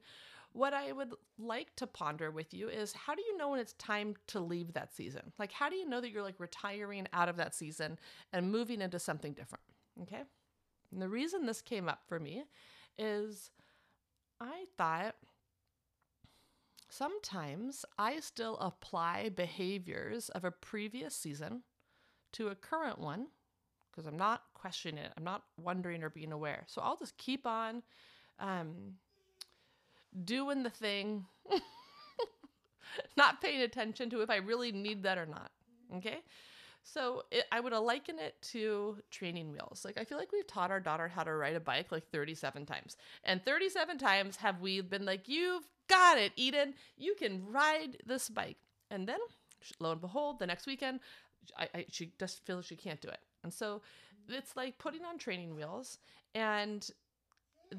what 0.52 0.73
I 0.73 0.90
would 0.93 1.12
like 1.38 1.75
to 1.76 1.87
ponder 1.87 2.31
with 2.31 2.55
you 2.55 2.69
is 2.69 2.93
how 2.93 3.14
do 3.14 3.23
you 3.23 3.37
know 3.37 3.50
when 3.50 3.61
it's 3.61 3.75
time 3.75 4.14
to 4.28 4.40
leave 4.40 4.73
that 4.73 4.95
season? 4.95 5.33
Like, 5.38 5.52
how 5.52 5.69
do 5.69 5.76
you 5.76 5.87
know 5.88 6.00
that 6.00 6.11
you're 6.11 6.23
like 6.23 6.40
retiring 6.40 7.07
out 7.12 7.28
of 7.28 7.37
that 7.37 7.55
season 7.55 7.99
and 8.33 8.50
moving 8.50 8.81
into 8.81 8.99
something 8.99 9.35
different? 9.35 9.64
Okay. 10.02 10.23
And 10.93 11.02
the 11.02 11.09
reason 11.09 11.45
this 11.45 11.61
came 11.61 11.88
up 11.88 12.00
for 12.09 12.19
me 12.19 12.45
is 12.99 13.50
I 14.40 14.64
thought 14.76 15.16
sometimes 16.88 17.85
I 17.99 18.21
still 18.21 18.57
apply 18.59 19.31
behaviors 19.31 20.28
of 20.31 20.45
a 20.45 20.50
previous 20.50 21.14
season 21.14 21.62
to 22.33 22.49
a 22.49 22.55
current 22.55 22.99
one 22.99 23.28
because 23.90 24.07
I'm 24.07 24.19
not 24.19 24.43
questioning 24.55 25.02
it. 25.02 25.12
I'm 25.16 25.25
not 25.25 25.45
wondering 25.59 26.02
or 26.02 26.11
being 26.11 26.33
aware. 26.33 26.64
So 26.66 26.83
I'll 26.83 26.97
just 26.97 27.16
keep 27.16 27.47
on 27.47 27.83
um, 28.38 28.95
doing 30.25 30.62
the 30.62 30.71
thing, 30.71 31.25
not 33.16 33.40
paying 33.40 33.62
attention 33.62 34.11
to 34.11 34.21
if 34.21 34.28
I 34.28 34.37
really 34.37 34.71
need 34.71 35.02
that 35.05 35.16
or 35.16 35.26
not. 35.26 35.50
Okay. 35.97 36.19
So 36.87 37.25
it, 37.33 37.45
I 37.50 37.59
would 37.59 37.73
liken 37.73 38.21
it 38.21 38.40
to 38.52 38.99
training 39.11 39.50
wheels. 39.50 39.85
Like 39.85 39.99
I 39.99 40.05
feel 40.05 40.19
like 40.19 40.31
we've 40.31 40.47
taught 40.47 40.71
our 40.71 40.78
daughter 40.78 41.09
how 41.09 41.25
to 41.25 41.35
ride 41.35 41.57
a 41.57 41.61
bike 41.61 41.90
like 41.90 42.09
37 42.11 42.64
times, 42.64 42.97
and 43.25 43.45
37 43.45 43.99
times 43.99 44.37
have 44.37 44.61
we 44.61 44.81
been 44.83 45.05
like, 45.05 45.28
"You've 45.28 45.66
got 45.88 46.16
it, 46.16 46.33
Eden. 46.37 46.75
You 46.97 47.16
can 47.19 47.45
ride 47.50 47.97
this 48.07 48.28
bike." 48.28 48.59
And 48.88 49.09
then, 49.09 49.19
lo 49.81 49.90
and 49.90 50.00
behold, 50.00 50.38
the 50.38 50.47
next 50.47 50.66
weekend, 50.69 51.00
I, 51.59 51.69
I, 51.75 51.87
she 51.90 52.12
just 52.21 52.47
feels 52.47 52.64
she 52.66 52.76
can't 52.76 53.00
do 53.00 53.09
it, 53.09 53.21
and 53.43 53.52
so 53.52 53.83
it's 54.28 54.57
like 54.57 54.78
putting 54.78 55.05
on 55.05 55.19
training 55.19 55.57
wheels 55.57 55.99
and 56.37 56.88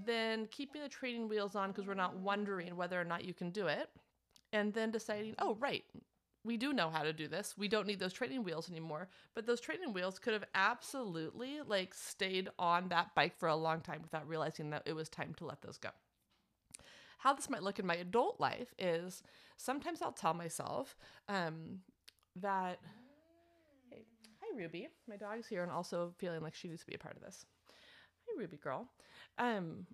then 0.05 0.47
keeping 0.47 0.81
the 0.81 0.89
training 0.89 1.29
wheels 1.29 1.55
on 1.55 1.69
because 1.71 1.87
we're 1.87 1.93
not 1.93 2.17
wondering 2.17 2.75
whether 2.75 2.99
or 2.99 3.05
not 3.05 3.23
you 3.23 3.33
can 3.33 3.51
do 3.51 3.67
it, 3.67 3.89
and 4.51 4.73
then 4.73 4.91
deciding, 4.91 5.35
"Oh, 5.39 5.55
right, 5.61 5.85
we 6.47 6.57
do 6.57 6.71
know 6.71 6.89
how 6.89 7.03
to 7.03 7.11
do 7.11 7.27
this. 7.27 7.55
We 7.57 7.67
don't 7.67 7.85
need 7.85 7.99
those 7.99 8.13
training 8.13 8.43
wheels 8.43 8.69
anymore. 8.71 9.09
But 9.35 9.45
those 9.45 9.59
training 9.59 9.91
wheels 9.91 10.17
could 10.17 10.33
have 10.33 10.45
absolutely 10.55 11.59
like 11.67 11.93
stayed 11.93 12.49
on 12.57 12.87
that 12.89 13.13
bike 13.13 13.37
for 13.37 13.49
a 13.49 13.55
long 13.55 13.81
time 13.81 14.01
without 14.01 14.27
realizing 14.27 14.69
that 14.69 14.83
it 14.85 14.93
was 14.93 15.09
time 15.09 15.35
to 15.35 15.45
let 15.45 15.61
those 15.61 15.77
go. 15.77 15.89
How 17.19 17.33
this 17.33 17.49
might 17.49 17.63
look 17.63 17.79
in 17.79 17.85
my 17.85 17.95
adult 17.95 18.39
life 18.39 18.73
is 18.79 19.23
sometimes 19.57 20.01
I'll 20.01 20.11
tell 20.13 20.33
myself 20.33 20.95
um, 21.27 21.79
that, 22.37 22.79
hey, 23.91 24.05
hi 24.39 24.57
Ruby, 24.57 24.87
my 25.09 25.17
dog's 25.17 25.47
here 25.47 25.63
and 25.63 25.71
also 25.71 26.13
feeling 26.17 26.41
like 26.41 26.55
she 26.55 26.69
needs 26.69 26.81
to 26.81 26.87
be 26.87 26.95
a 26.95 26.99
part 26.99 27.17
of 27.17 27.21
this. 27.21 27.45
Hi 28.25 28.39
Ruby 28.39 28.57
girl. 28.57 28.87
Um, 29.37 29.85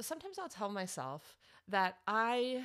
sometimes 0.00 0.38
I'll 0.38 0.48
tell 0.48 0.68
myself 0.68 1.36
that 1.68 1.96
I 2.06 2.64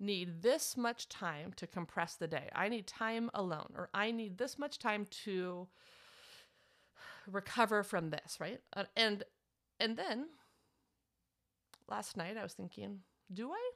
need 0.00 0.42
this 0.42 0.76
much 0.76 1.08
time 1.08 1.52
to 1.56 1.66
compress 1.66 2.14
the 2.14 2.28
day. 2.28 2.48
I 2.54 2.68
need 2.68 2.86
time 2.86 3.30
alone, 3.34 3.72
or 3.74 3.88
I 3.92 4.10
need 4.10 4.38
this 4.38 4.58
much 4.58 4.78
time 4.78 5.06
to 5.24 5.68
recover 7.30 7.82
from 7.82 8.10
this, 8.10 8.38
right? 8.40 8.60
Uh, 8.76 8.84
and 8.96 9.24
and 9.80 9.96
then 9.96 10.26
last 11.88 12.16
night 12.16 12.36
I 12.36 12.42
was 12.42 12.54
thinking, 12.54 13.00
do 13.32 13.50
I? 13.52 13.70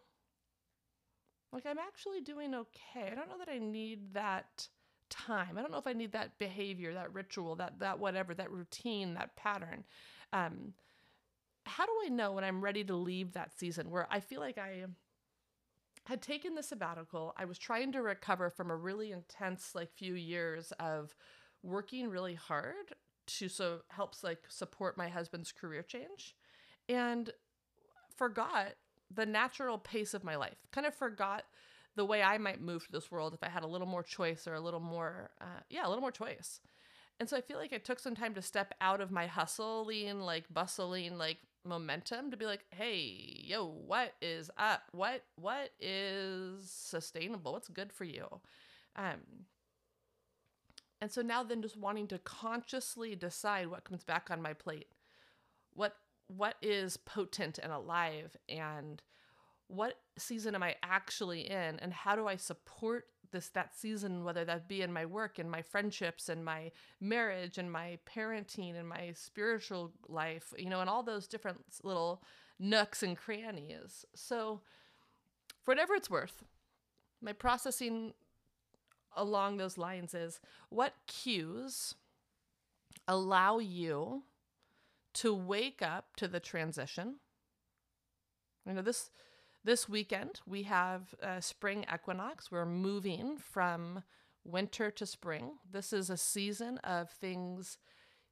Like 1.53 1.67
I'm 1.67 1.79
actually 1.79 2.21
doing 2.21 2.55
okay. 2.55 3.11
I 3.11 3.15
don't 3.15 3.29
know 3.29 3.39
that 3.39 3.53
I 3.53 3.59
need 3.59 4.15
that 4.15 4.69
time. 5.11 5.59
I 5.59 5.61
don't 5.61 5.71
know 5.71 5.79
if 5.79 5.87
I 5.87 5.93
need 5.93 6.13
that 6.13 6.39
behavior, 6.39 6.95
that 6.95 7.13
ritual, 7.13 7.57
that 7.57 7.79
that 7.81 7.99
whatever, 7.99 8.35
that 8.35 8.51
routine, 8.51 9.15
that 9.15 9.37
pattern. 9.37 9.85
Um, 10.33 10.73
how 11.65 11.87
do 11.87 11.93
I 12.05 12.09
know 12.09 12.33
when 12.33 12.45
I'm 12.45 12.61
ready 12.61 12.83
to 12.85 12.95
leave 12.95 13.33
that 13.33 13.57
season 13.57 13.91
where 13.91 14.09
I 14.11 14.21
feel 14.21 14.41
like 14.41 14.59
I 14.59 14.85
had 16.07 16.23
taken 16.23 16.55
the 16.55 16.63
sabbatical. 16.63 17.35
I 17.37 17.45
was 17.45 17.59
trying 17.59 17.93
to 17.93 18.03
recover 18.03 18.51
from 18.51 18.71
a 18.71 18.77
really 18.77 19.13
intense 19.13 19.75
like 19.75 19.93
few 19.93 20.15
years 20.15 20.73
of 20.81 21.15
working 21.63 22.09
really 22.09 22.35
hard 22.35 22.95
to 23.25 23.49
so 23.49 23.81
helps 23.89 24.25
like 24.25 24.41
support 24.49 24.99
my 24.99 25.09
husband's 25.09 25.53
career 25.53 25.83
change 25.83 26.35
and 26.89 27.31
forgot 28.17 28.75
the 29.15 29.27
natural 29.27 29.79
pace 29.79 30.13
of 30.13 30.25
my 30.25 30.35
life. 30.35 30.67
Kind 30.73 30.87
of 30.87 30.95
forgot 30.95 31.45
the 31.95 32.05
way 32.05 32.23
I 32.23 32.39
might 32.39 32.61
move 32.61 32.83
through 32.83 32.99
this 32.99 33.11
world 33.11 33.35
if 33.35 33.43
I 33.43 33.49
had 33.49 33.63
a 33.63 33.69
little 33.69 33.87
more 33.87 34.03
choice 34.03 34.47
or 34.47 34.55
a 34.55 34.61
little 34.61 34.81
more 34.81 35.31
uh, 35.41 35.61
yeah, 35.71 35.87
a 35.87 35.89
little 35.89 36.01
more 36.01 36.11
choice. 36.11 36.61
And 37.21 37.29
so 37.29 37.37
I 37.37 37.43
feel 37.43 37.59
like 37.59 37.73
it 37.73 37.85
took 37.85 38.01
some 38.01 38.17
time 38.17 38.35
to 38.35 38.43
step 38.43 38.75
out 38.81 39.01
of 39.01 39.13
my 39.13 39.27
hustling, 39.27 40.21
like 40.21 40.47
bustling, 40.53 41.19
like 41.19 41.39
momentum 41.65 42.31
to 42.31 42.37
be 42.37 42.47
like, 42.47 42.65
hey, 42.71 43.17
yo, 43.45 43.67
what 43.67 44.15
is 44.21 44.51
up? 44.57 44.83
What 44.93 45.23
what 45.37 45.71
is 45.81 46.71
sustainable? 46.71 47.53
What's 47.53 47.69
good 47.69 47.93
for 47.93 48.05
you? 48.05 48.27
Um 48.97 49.47
and 51.01 51.11
so 51.11 51.21
now 51.21 51.43
then 51.43 51.63
just 51.63 51.77
wanting 51.77 52.07
to 52.09 52.19
consciously 52.19 53.17
decide 53.17 53.69
what 53.69 53.85
comes 53.85 54.05
back 54.05 54.31
on 54.31 54.41
my 54.41 54.53
plate. 54.53 54.89
What 55.75 55.97
what 56.29 56.57
is 56.63 56.97
potent 56.97 57.59
and 57.59 57.73
alive 57.73 58.37
and 58.49 59.03
what 59.69 59.99
season 60.19 60.55
am 60.55 60.63
I 60.63 60.77
actually 60.83 61.51
in 61.51 61.79
and 61.81 61.93
how 61.93 62.15
do 62.15 62.27
I 62.27 62.37
support 62.37 63.07
this 63.33 63.49
that 63.49 63.75
season 63.75 64.25
whether 64.25 64.45
that 64.45 64.69
be 64.69 64.83
in 64.83 64.93
my 64.93 65.05
work 65.05 65.39
and 65.39 65.51
my 65.51 65.63
friendships 65.63 66.29
and 66.29 66.45
my 66.45 66.71
marriage 67.01 67.59
and 67.59 67.73
my 67.73 67.99
parenting 68.07 68.79
and 68.79 68.89
my 68.89 69.13
spiritual 69.15 69.93
life 70.09 70.53
you 70.57 70.69
know 70.69 70.81
and 70.81 70.91
all 70.91 71.03
those 71.03 71.27
different 71.27 71.59
little 71.83 72.23
nooks 72.59 73.03
and 73.03 73.17
crannies. 73.17 74.05
So 74.15 74.61
for 75.63 75.73
whatever 75.73 75.95
it's 75.95 76.09
worth 76.11 76.45
my 77.21 77.33
processing 77.33 78.15
along 79.17 79.57
those 79.57 79.77
lines 79.77 80.15
is 80.15 80.41
what 80.71 80.95
cues 81.07 81.95
allow 83.07 83.59
you 83.59 84.23
to 85.15 85.35
wake 85.35 85.83
up 85.83 86.17
to 86.17 86.27
the 86.27 86.41
transition? 86.41 87.17
You 88.67 88.75
know 88.75 88.83
this 88.83 89.11
this 89.65 89.89
weekend, 89.89 90.41
we 90.47 90.65
have 90.65 91.15
a 91.23 91.41
spring 91.41 91.85
equinox. 91.93 92.51
We're 92.51 92.67
moving 92.67 93.37
from 93.39 94.03
winter 94.45 94.91
to 94.91 95.07
spring. 95.07 95.53
This 95.71 95.93
is 95.93 96.11
a 96.11 96.17
season 96.17 96.79
of 96.79 97.11
things 97.11 97.79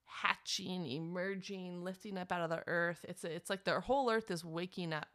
hatching, 0.04 0.86
emerging, 0.86 1.84
lifting 1.84 2.18
up 2.18 2.32
out 2.32 2.42
of 2.42 2.50
the 2.50 2.64
earth. 2.66 3.04
It's 3.08 3.22
a, 3.22 3.32
it's 3.32 3.48
like 3.48 3.64
the 3.64 3.80
whole 3.80 4.10
earth 4.10 4.30
is 4.30 4.44
waking 4.44 4.92
up. 4.92 5.06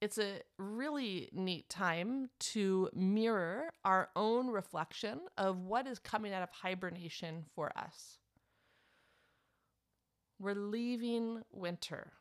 It's 0.00 0.18
a 0.18 0.42
really 0.58 1.30
neat 1.32 1.68
time 1.68 2.28
to 2.38 2.90
mirror 2.94 3.70
our 3.84 4.10
own 4.14 4.48
reflection 4.48 5.20
of 5.38 5.58
what 5.58 5.86
is 5.86 5.98
coming 5.98 6.32
out 6.32 6.42
of 6.42 6.50
hibernation 6.50 7.46
for 7.54 7.72
us. 7.76 8.18
We're 10.38 10.54
leaving 10.54 11.42
winter 11.50 12.12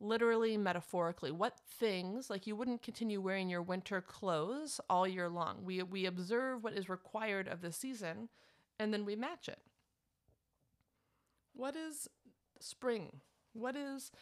literally 0.00 0.56
metaphorically 0.56 1.30
what 1.30 1.58
things 1.78 2.28
like 2.28 2.46
you 2.46 2.54
wouldn't 2.54 2.82
continue 2.82 3.20
wearing 3.20 3.48
your 3.48 3.62
winter 3.62 4.00
clothes 4.00 4.80
all 4.90 5.08
year 5.08 5.28
long. 5.28 5.64
We 5.64 5.82
we 5.82 6.06
observe 6.06 6.62
what 6.62 6.74
is 6.74 6.88
required 6.88 7.48
of 7.48 7.62
the 7.62 7.72
season 7.72 8.28
and 8.78 8.92
then 8.92 9.04
we 9.04 9.16
match 9.16 9.48
it. 9.48 9.60
What 11.54 11.76
is 11.76 12.08
spring? 12.60 13.20
What 13.54 13.76
is 13.76 14.12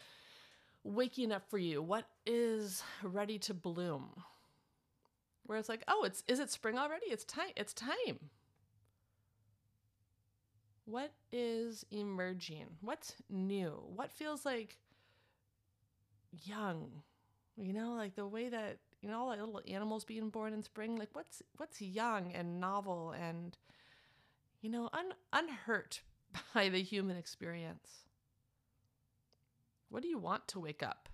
waking 0.84 1.32
up 1.32 1.48
for 1.50 1.58
you? 1.58 1.82
What 1.82 2.04
is 2.24 2.82
ready 3.02 3.38
to 3.40 3.54
bloom? 3.54 4.22
Where 5.46 5.58
it's 5.58 5.68
like 5.68 5.82
oh 5.88 6.04
it's 6.04 6.22
is 6.28 6.38
it 6.38 6.50
spring 6.50 6.78
already? 6.78 7.06
It's 7.06 7.24
time 7.24 7.50
it's 7.56 7.74
time. 7.74 8.30
What 10.86 11.12
is 11.32 11.84
emerging? 11.90 12.66
What's 12.80 13.14
new? 13.30 13.82
What 13.96 14.12
feels 14.12 14.44
like 14.44 14.76
young. 16.42 17.02
You 17.56 17.72
know, 17.72 17.94
like 17.94 18.16
the 18.16 18.26
way 18.26 18.48
that 18.48 18.78
you 19.00 19.08
know 19.08 19.20
all 19.20 19.30
the 19.30 19.44
little 19.44 19.62
animals 19.68 20.04
being 20.04 20.30
born 20.30 20.52
in 20.52 20.62
spring. 20.62 20.96
Like 20.96 21.10
what's 21.12 21.42
what's 21.56 21.80
young 21.80 22.32
and 22.32 22.60
novel 22.60 23.12
and 23.12 23.56
you 24.60 24.70
know 24.70 24.88
un, 24.92 25.12
unhurt 25.32 26.00
by 26.54 26.68
the 26.68 26.82
human 26.82 27.16
experience. 27.16 28.04
What 29.90 30.02
do 30.02 30.08
you 30.08 30.18
want 30.18 30.48
to 30.48 30.60
wake 30.60 30.82
up? 30.82 31.08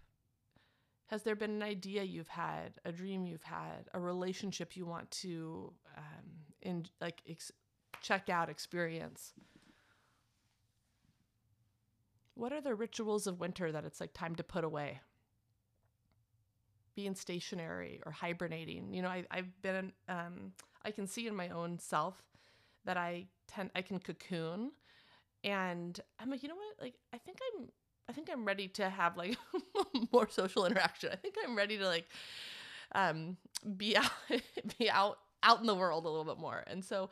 Has 1.08 1.24
there 1.24 1.34
been 1.34 1.50
an 1.50 1.62
idea 1.62 2.04
you've 2.04 2.28
had, 2.28 2.74
a 2.84 2.92
dream 2.92 3.26
you've 3.26 3.42
had, 3.42 3.90
a 3.92 3.98
relationship 3.98 4.76
you 4.76 4.86
want 4.86 5.10
to 5.10 5.72
um, 5.98 6.24
in 6.62 6.86
like 7.00 7.20
ex- 7.28 7.50
check 8.00 8.30
out, 8.30 8.48
experience? 8.48 9.32
What 12.34 12.52
are 12.52 12.60
the 12.60 12.76
rituals 12.76 13.26
of 13.26 13.40
winter 13.40 13.72
that 13.72 13.84
it's 13.84 14.00
like 14.00 14.14
time 14.14 14.36
to 14.36 14.44
put 14.44 14.62
away? 14.62 15.00
Being 16.94 17.14
stationary 17.14 18.00
or 18.04 18.12
hibernating. 18.12 18.92
You 18.92 19.02
know, 19.02 19.08
I, 19.08 19.24
I've 19.30 19.62
been, 19.62 19.92
um, 20.08 20.52
I 20.84 20.90
can 20.90 21.06
see 21.06 21.26
in 21.26 21.34
my 21.34 21.48
own 21.50 21.78
self 21.78 22.22
that 22.84 22.96
I 22.96 23.26
tend, 23.48 23.70
I 23.74 23.82
can 23.82 23.98
cocoon. 23.98 24.72
And 25.44 25.98
I'm 26.18 26.30
like, 26.30 26.42
you 26.42 26.48
know 26.48 26.56
what? 26.56 26.82
Like, 26.82 26.94
I 27.12 27.18
think 27.18 27.38
I'm, 27.58 27.68
I 28.08 28.12
think 28.12 28.28
I'm 28.30 28.44
ready 28.44 28.68
to 28.68 28.90
have 28.90 29.16
like 29.16 29.36
more 30.12 30.28
social 30.28 30.66
interaction. 30.66 31.10
I 31.12 31.16
think 31.16 31.36
I'm 31.44 31.56
ready 31.56 31.78
to 31.78 31.86
like 31.86 32.08
um 32.92 33.36
be 33.76 33.96
out 33.96 34.10
be 34.78 34.90
out 34.90 35.18
out 35.42 35.60
in 35.60 35.66
the 35.66 35.74
world 35.74 36.04
a 36.04 36.08
little 36.08 36.24
bit 36.24 36.38
more. 36.38 36.64
And 36.66 36.84
so 36.84 37.08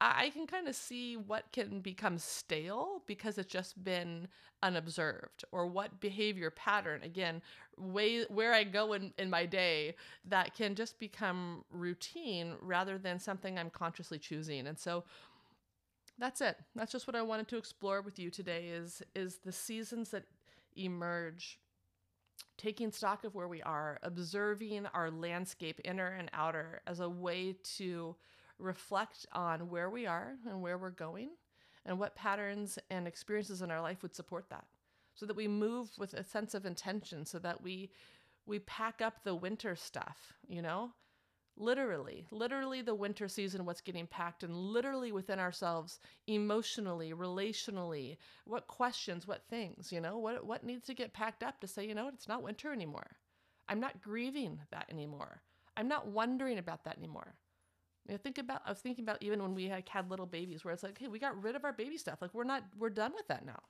I 0.00 0.30
can 0.30 0.46
kind 0.46 0.68
of 0.68 0.74
see 0.74 1.16
what 1.16 1.52
can 1.52 1.80
become 1.80 2.18
stale 2.18 3.02
because 3.06 3.38
it's 3.38 3.50
just 3.52 3.82
been 3.82 4.28
unobserved 4.62 5.44
or 5.52 5.66
what 5.66 6.00
behavior 6.00 6.50
pattern 6.50 7.02
again 7.02 7.42
way 7.78 8.24
where 8.24 8.52
I 8.52 8.64
go 8.64 8.92
in, 8.94 9.12
in 9.18 9.30
my 9.30 9.46
day 9.46 9.94
that 10.26 10.54
can 10.54 10.74
just 10.74 10.98
become 10.98 11.64
routine 11.70 12.54
rather 12.60 12.98
than 12.98 13.18
something 13.18 13.58
I'm 13.58 13.70
consciously 13.70 14.18
choosing. 14.18 14.66
And 14.66 14.78
so 14.78 15.04
that's 16.18 16.40
it. 16.40 16.56
That's 16.74 16.92
just 16.92 17.06
what 17.06 17.16
I 17.16 17.22
wanted 17.22 17.48
to 17.48 17.56
explore 17.56 18.00
with 18.00 18.18
you 18.18 18.30
today 18.30 18.68
is 18.68 19.02
is 19.14 19.38
the 19.44 19.52
seasons 19.52 20.10
that 20.10 20.24
emerge 20.76 21.58
taking 22.56 22.90
stock 22.92 23.24
of 23.24 23.34
where 23.34 23.48
we 23.48 23.62
are, 23.62 23.98
observing 24.02 24.86
our 24.94 25.10
landscape 25.10 25.80
inner 25.84 26.14
and 26.18 26.30
outer 26.32 26.80
as 26.86 27.00
a 27.00 27.08
way 27.08 27.56
to 27.76 28.14
reflect 28.58 29.26
on 29.32 29.68
where 29.68 29.90
we 29.90 30.06
are 30.06 30.34
and 30.48 30.62
where 30.62 30.78
we're 30.78 30.90
going 30.90 31.30
and 31.84 31.98
what 31.98 32.16
patterns 32.16 32.78
and 32.90 33.06
experiences 33.06 33.62
in 33.62 33.70
our 33.70 33.80
life 33.80 34.02
would 34.02 34.14
support 34.14 34.48
that. 34.50 34.64
So 35.14 35.26
that 35.26 35.36
we 35.36 35.46
move 35.46 35.90
with 35.98 36.14
a 36.14 36.24
sense 36.24 36.54
of 36.54 36.66
intention 36.66 37.24
so 37.24 37.38
that 37.40 37.62
we 37.62 37.90
we 38.46 38.58
pack 38.58 39.00
up 39.00 39.22
the 39.22 39.34
winter 39.34 39.76
stuff 39.76 40.34
you 40.48 40.62
know? 40.62 40.92
Literally 41.56 42.26
literally 42.32 42.82
the 42.82 42.94
winter 42.96 43.28
season 43.28 43.64
what's 43.64 43.80
getting 43.80 44.08
packed 44.08 44.42
and 44.42 44.56
literally 44.56 45.12
within 45.12 45.38
ourselves 45.38 46.00
emotionally 46.26 47.12
relationally 47.12 48.16
what 48.44 48.66
questions 48.66 49.26
what 49.28 49.46
things 49.48 49.92
you 49.92 50.00
know? 50.00 50.18
What 50.18 50.44
what 50.44 50.64
needs 50.64 50.86
to 50.86 50.94
get 50.94 51.12
packed 51.12 51.44
up 51.44 51.60
to 51.60 51.68
say 51.68 51.86
you 51.86 51.94
know 51.94 52.08
it's 52.08 52.28
not 52.28 52.42
winter 52.42 52.72
anymore. 52.72 53.16
I'm 53.68 53.80
not 53.80 54.02
grieving 54.02 54.60
that 54.72 54.86
anymore. 54.90 55.42
I'm 55.76 55.88
not 55.88 56.08
wondering 56.08 56.58
about 56.58 56.84
that 56.84 56.98
anymore 56.98 57.34
think 58.22 58.38
about 58.38 58.62
I 58.66 58.70
was 58.70 58.80
thinking 58.80 59.04
about 59.04 59.22
even 59.22 59.40
when 59.42 59.54
we 59.54 59.68
had, 59.68 59.88
had 59.88 60.10
little 60.10 60.26
babies 60.26 60.64
where 60.64 60.74
it's 60.74 60.82
like, 60.82 60.98
hey, 60.98 61.08
we 61.08 61.18
got 61.18 61.42
rid 61.42 61.56
of 61.56 61.64
our 61.64 61.72
baby 61.72 61.96
stuff. 61.96 62.20
Like 62.20 62.34
we're 62.34 62.44
not 62.44 62.64
we're 62.78 62.90
done 62.90 63.12
with 63.14 63.26
that 63.28 63.46
now. 63.46 63.60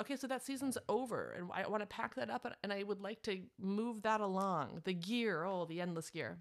Okay, 0.00 0.16
so 0.16 0.26
that 0.28 0.44
season's 0.44 0.78
over 0.88 1.34
and 1.36 1.50
I 1.52 1.66
want 1.68 1.82
to 1.82 1.86
pack 1.86 2.14
that 2.14 2.30
up 2.30 2.46
and 2.62 2.72
I 2.72 2.82
would 2.82 3.00
like 3.00 3.22
to 3.22 3.40
move 3.60 4.02
that 4.02 4.20
along. 4.20 4.82
The 4.84 4.94
gear, 4.94 5.44
oh, 5.44 5.64
the 5.64 5.80
endless 5.80 6.10
gear. 6.10 6.38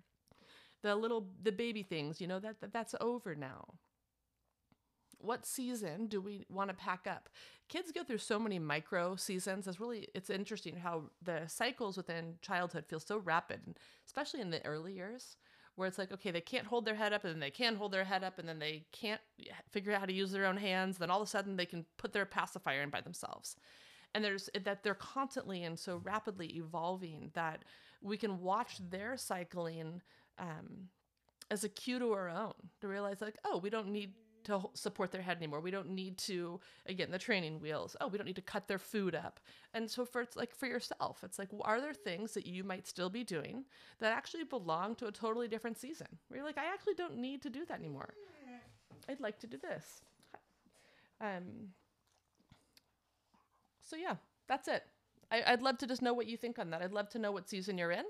The 0.83 0.95
little 0.95 1.27
the 1.41 1.51
baby 1.51 1.83
things, 1.83 2.21
you 2.21 2.27
know, 2.27 2.39
that, 2.39 2.61
that 2.61 2.73
that's 2.73 2.95
over 3.01 3.35
now. 3.35 3.65
What 5.19 5.47
season 5.47 6.05
do 6.05 6.21
we 6.21 6.45
want 6.47 6.69
to 6.69 6.75
pack 6.75 7.07
up? 7.07 7.29
Kids 7.69 7.91
go 7.91 8.03
through 8.03 8.19
so 8.19 8.37
many 8.37 8.59
micro 8.59 9.15
seasons. 9.15 9.67
It's 9.67 9.79
really 9.79 10.07
it's 10.13 10.29
interesting 10.29 10.75
how 10.77 11.05
the 11.23 11.41
cycles 11.47 11.97
within 11.97 12.35
childhood 12.41 12.85
feel 12.87 12.99
so 12.99 13.17
rapid, 13.17 13.79
especially 14.05 14.41
in 14.41 14.51
the 14.51 14.63
early 14.65 14.93
years 14.93 15.35
where 15.77 15.87
it's 15.87 15.99
like, 15.99 16.11
okay, 16.11 16.31
they 16.31 16.41
can't 16.41 16.65
hold 16.65 16.85
their 16.85 16.95
head 16.95 17.13
up 17.13 17.23
and 17.23 17.33
then 17.33 17.39
they 17.39 17.51
can 17.51 17.75
hold 17.75 17.91
their 17.91 18.03
head 18.03 18.23
up 18.23 18.39
and 18.39 18.49
then 18.49 18.57
they 18.57 18.83
can't 18.91 19.21
figure 19.69 19.93
out 19.93 19.99
how 19.99 20.07
to 20.07 20.13
use 20.13 20.31
their 20.31 20.47
own 20.47 20.57
hands. 20.57 20.97
Then 20.97 21.11
all 21.11 21.21
of 21.21 21.27
a 21.27 21.29
sudden 21.29 21.55
they 21.55 21.67
can 21.67 21.85
put 21.97 22.13
their 22.13 22.25
pacifier 22.25 22.81
in 22.81 22.89
by 22.89 22.99
themselves. 22.99 23.55
And 24.15 24.23
there's 24.25 24.49
that 24.63 24.83
they're 24.83 24.95
constantly 24.95 25.63
and 25.63 25.77
so 25.77 26.01
rapidly 26.03 26.47
evolving 26.57 27.29
that 27.35 27.63
we 28.01 28.17
can 28.17 28.41
watch 28.41 28.79
their 28.89 29.17
cycling 29.17 30.01
um, 30.39 30.89
as 31.51 31.63
a 31.63 31.69
cue 31.69 31.99
to 31.99 32.11
our 32.11 32.29
own 32.29 32.53
to 32.81 32.87
realize 32.87 33.21
like, 33.21 33.37
oh, 33.45 33.59
we 33.59 33.69
don't 33.69 33.89
need 33.89 34.13
to 34.47 34.69
support 34.73 35.11
their 35.11 35.21
head 35.21 35.37
anymore. 35.37 35.61
We 35.61 35.71
don't 35.71 35.91
need 35.91 36.17
to 36.19 36.59
again 36.85 37.11
the 37.11 37.19
training 37.19 37.59
wheels. 37.59 37.95
Oh, 38.01 38.07
we 38.07 38.17
don't 38.17 38.27
need 38.27 38.35
to 38.35 38.41
cut 38.41 38.67
their 38.67 38.79
food 38.79 39.15
up. 39.15 39.39
And 39.73 39.89
so 39.89 40.05
for 40.05 40.21
it's 40.21 40.35
like 40.35 40.53
for 40.55 40.65
yourself, 40.65 41.23
it's 41.23 41.39
like 41.39 41.49
are 41.61 41.79
there 41.79 41.93
things 41.93 42.33
that 42.33 42.45
you 42.45 42.63
might 42.63 42.87
still 42.87 43.09
be 43.09 43.23
doing 43.23 43.65
that 43.99 44.11
actually 44.11 44.43
belong 44.43 44.95
to 44.95 45.07
a 45.07 45.11
totally 45.11 45.47
different 45.47 45.77
season? 45.77 46.07
Where 46.27 46.39
you're 46.39 46.47
like, 46.47 46.57
I 46.57 46.65
actually 46.73 46.95
don't 46.95 47.17
need 47.17 47.41
to 47.43 47.49
do 47.49 47.65
that 47.65 47.79
anymore. 47.79 48.13
I'd 49.09 49.19
like 49.19 49.39
to 49.39 49.47
do 49.47 49.57
this. 49.57 50.01
Um. 51.21 51.69
So 53.81 53.95
yeah, 53.95 54.15
that's 54.47 54.67
it. 54.67 54.83
I, 55.29 55.51
would 55.51 55.61
love 55.61 55.77
to 55.79 55.87
just 55.87 56.01
know 56.01 56.13
what 56.13 56.27
you 56.27 56.37
think 56.37 56.57
on 56.57 56.69
that. 56.69 56.81
I'd 56.81 56.93
love 56.93 57.09
to 57.09 57.19
know 57.19 57.31
what 57.31 57.49
season 57.49 57.77
you're 57.77 57.91
in, 57.91 58.05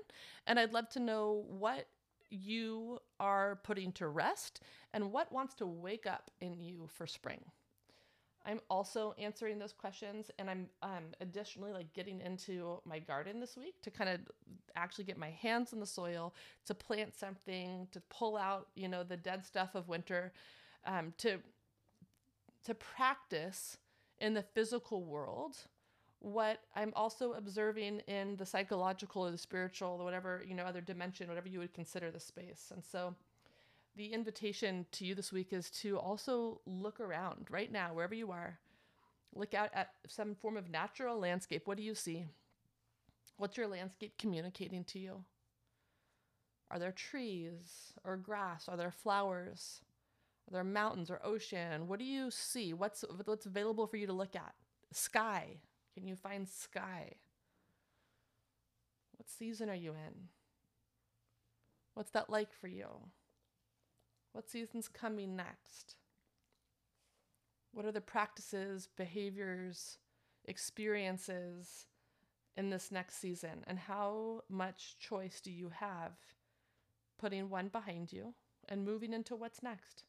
and 0.46 0.58
I'd 0.58 0.72
love 0.72 0.88
to 0.90 1.00
know 1.00 1.44
what 1.48 1.86
you 2.30 2.98
are 3.20 3.60
putting 3.62 3.92
to 3.92 4.08
rest 4.08 4.60
and 4.92 5.12
what 5.12 5.32
wants 5.32 5.54
to 5.54 5.66
wake 5.66 6.06
up 6.06 6.30
in 6.40 6.60
you 6.60 6.88
for 6.92 7.06
spring. 7.06 7.40
I'm 8.46 8.60
also 8.70 9.14
answering 9.18 9.58
those 9.58 9.74
questions 9.74 10.30
and 10.38 10.48
I'm 10.48 10.68
um, 10.82 11.04
additionally 11.20 11.72
like 11.72 11.92
getting 11.92 12.20
into 12.20 12.80
my 12.86 12.98
garden 12.98 13.40
this 13.40 13.56
week 13.56 13.82
to 13.82 13.90
kind 13.90 14.08
of 14.08 14.20
actually 14.74 15.04
get 15.04 15.18
my 15.18 15.30
hands 15.30 15.72
in 15.72 15.80
the 15.80 15.86
soil 15.86 16.34
to 16.64 16.74
plant 16.74 17.14
something 17.14 17.88
to 17.92 18.00
pull 18.08 18.36
out 18.36 18.68
you 18.74 18.88
know 18.88 19.02
the 19.02 19.16
dead 19.16 19.44
stuff 19.44 19.74
of 19.74 19.88
winter 19.88 20.32
um, 20.86 21.12
to 21.18 21.38
to 22.64 22.74
practice 22.74 23.76
in 24.18 24.34
the 24.34 24.42
physical 24.42 25.04
world 25.04 25.56
what 26.20 26.60
I'm 26.74 26.92
also 26.96 27.32
observing 27.32 28.00
in 28.08 28.36
the 28.36 28.46
psychological 28.46 29.26
or 29.26 29.30
the 29.30 29.38
spiritual 29.38 29.96
or 30.00 30.04
whatever, 30.04 30.42
you 30.46 30.54
know, 30.54 30.64
other 30.64 30.80
dimension, 30.80 31.28
whatever 31.28 31.48
you 31.48 31.60
would 31.60 31.74
consider 31.74 32.10
the 32.10 32.20
space. 32.20 32.72
And 32.72 32.84
so 32.84 33.14
the 33.96 34.12
invitation 34.12 34.86
to 34.92 35.04
you 35.04 35.14
this 35.14 35.32
week 35.32 35.52
is 35.52 35.70
to 35.82 35.98
also 35.98 36.60
look 36.66 37.00
around 37.00 37.46
right 37.50 37.70
now, 37.70 37.94
wherever 37.94 38.14
you 38.14 38.30
are. 38.32 38.58
Look 39.34 39.54
out 39.54 39.70
at 39.74 39.90
some 40.06 40.34
form 40.34 40.56
of 40.56 40.70
natural 40.70 41.18
landscape. 41.18 41.66
What 41.66 41.76
do 41.76 41.82
you 41.82 41.94
see? 41.94 42.24
What's 43.36 43.56
your 43.56 43.68
landscape 43.68 44.14
communicating 44.18 44.84
to 44.84 44.98
you? 44.98 45.24
Are 46.70 46.78
there 46.78 46.92
trees 46.92 47.92
or 48.04 48.16
grass? 48.16 48.68
Are 48.68 48.76
there 48.76 48.90
flowers? 48.90 49.80
Are 50.48 50.52
there 50.54 50.64
mountains 50.64 51.10
or 51.10 51.20
ocean? 51.24 51.86
What 51.88 51.98
do 51.98 52.04
you 52.04 52.30
see? 52.30 52.72
What's 52.72 53.04
what's 53.24 53.46
available 53.46 53.86
for 53.86 53.96
you 53.96 54.06
to 54.06 54.12
look 54.12 54.34
at? 54.34 54.54
Sky. 54.92 55.58
Can 55.98 56.06
you 56.06 56.14
find 56.14 56.48
sky? 56.48 57.14
What 59.16 59.28
season 59.28 59.68
are 59.68 59.74
you 59.74 59.90
in? 59.90 60.28
What's 61.94 62.12
that 62.12 62.30
like 62.30 62.52
for 62.52 62.68
you? 62.68 62.86
What 64.32 64.48
season's 64.48 64.86
coming 64.86 65.34
next? 65.34 65.96
What 67.72 67.84
are 67.84 67.90
the 67.90 68.00
practices, 68.00 68.88
behaviors, 68.96 69.98
experiences 70.44 71.86
in 72.56 72.70
this 72.70 72.92
next 72.92 73.16
season? 73.16 73.64
And 73.66 73.76
how 73.76 74.42
much 74.48 74.98
choice 75.00 75.40
do 75.40 75.50
you 75.50 75.68
have 75.70 76.12
putting 77.18 77.50
one 77.50 77.66
behind 77.66 78.12
you 78.12 78.34
and 78.68 78.84
moving 78.84 79.12
into 79.12 79.34
what's 79.34 79.64
next? 79.64 80.04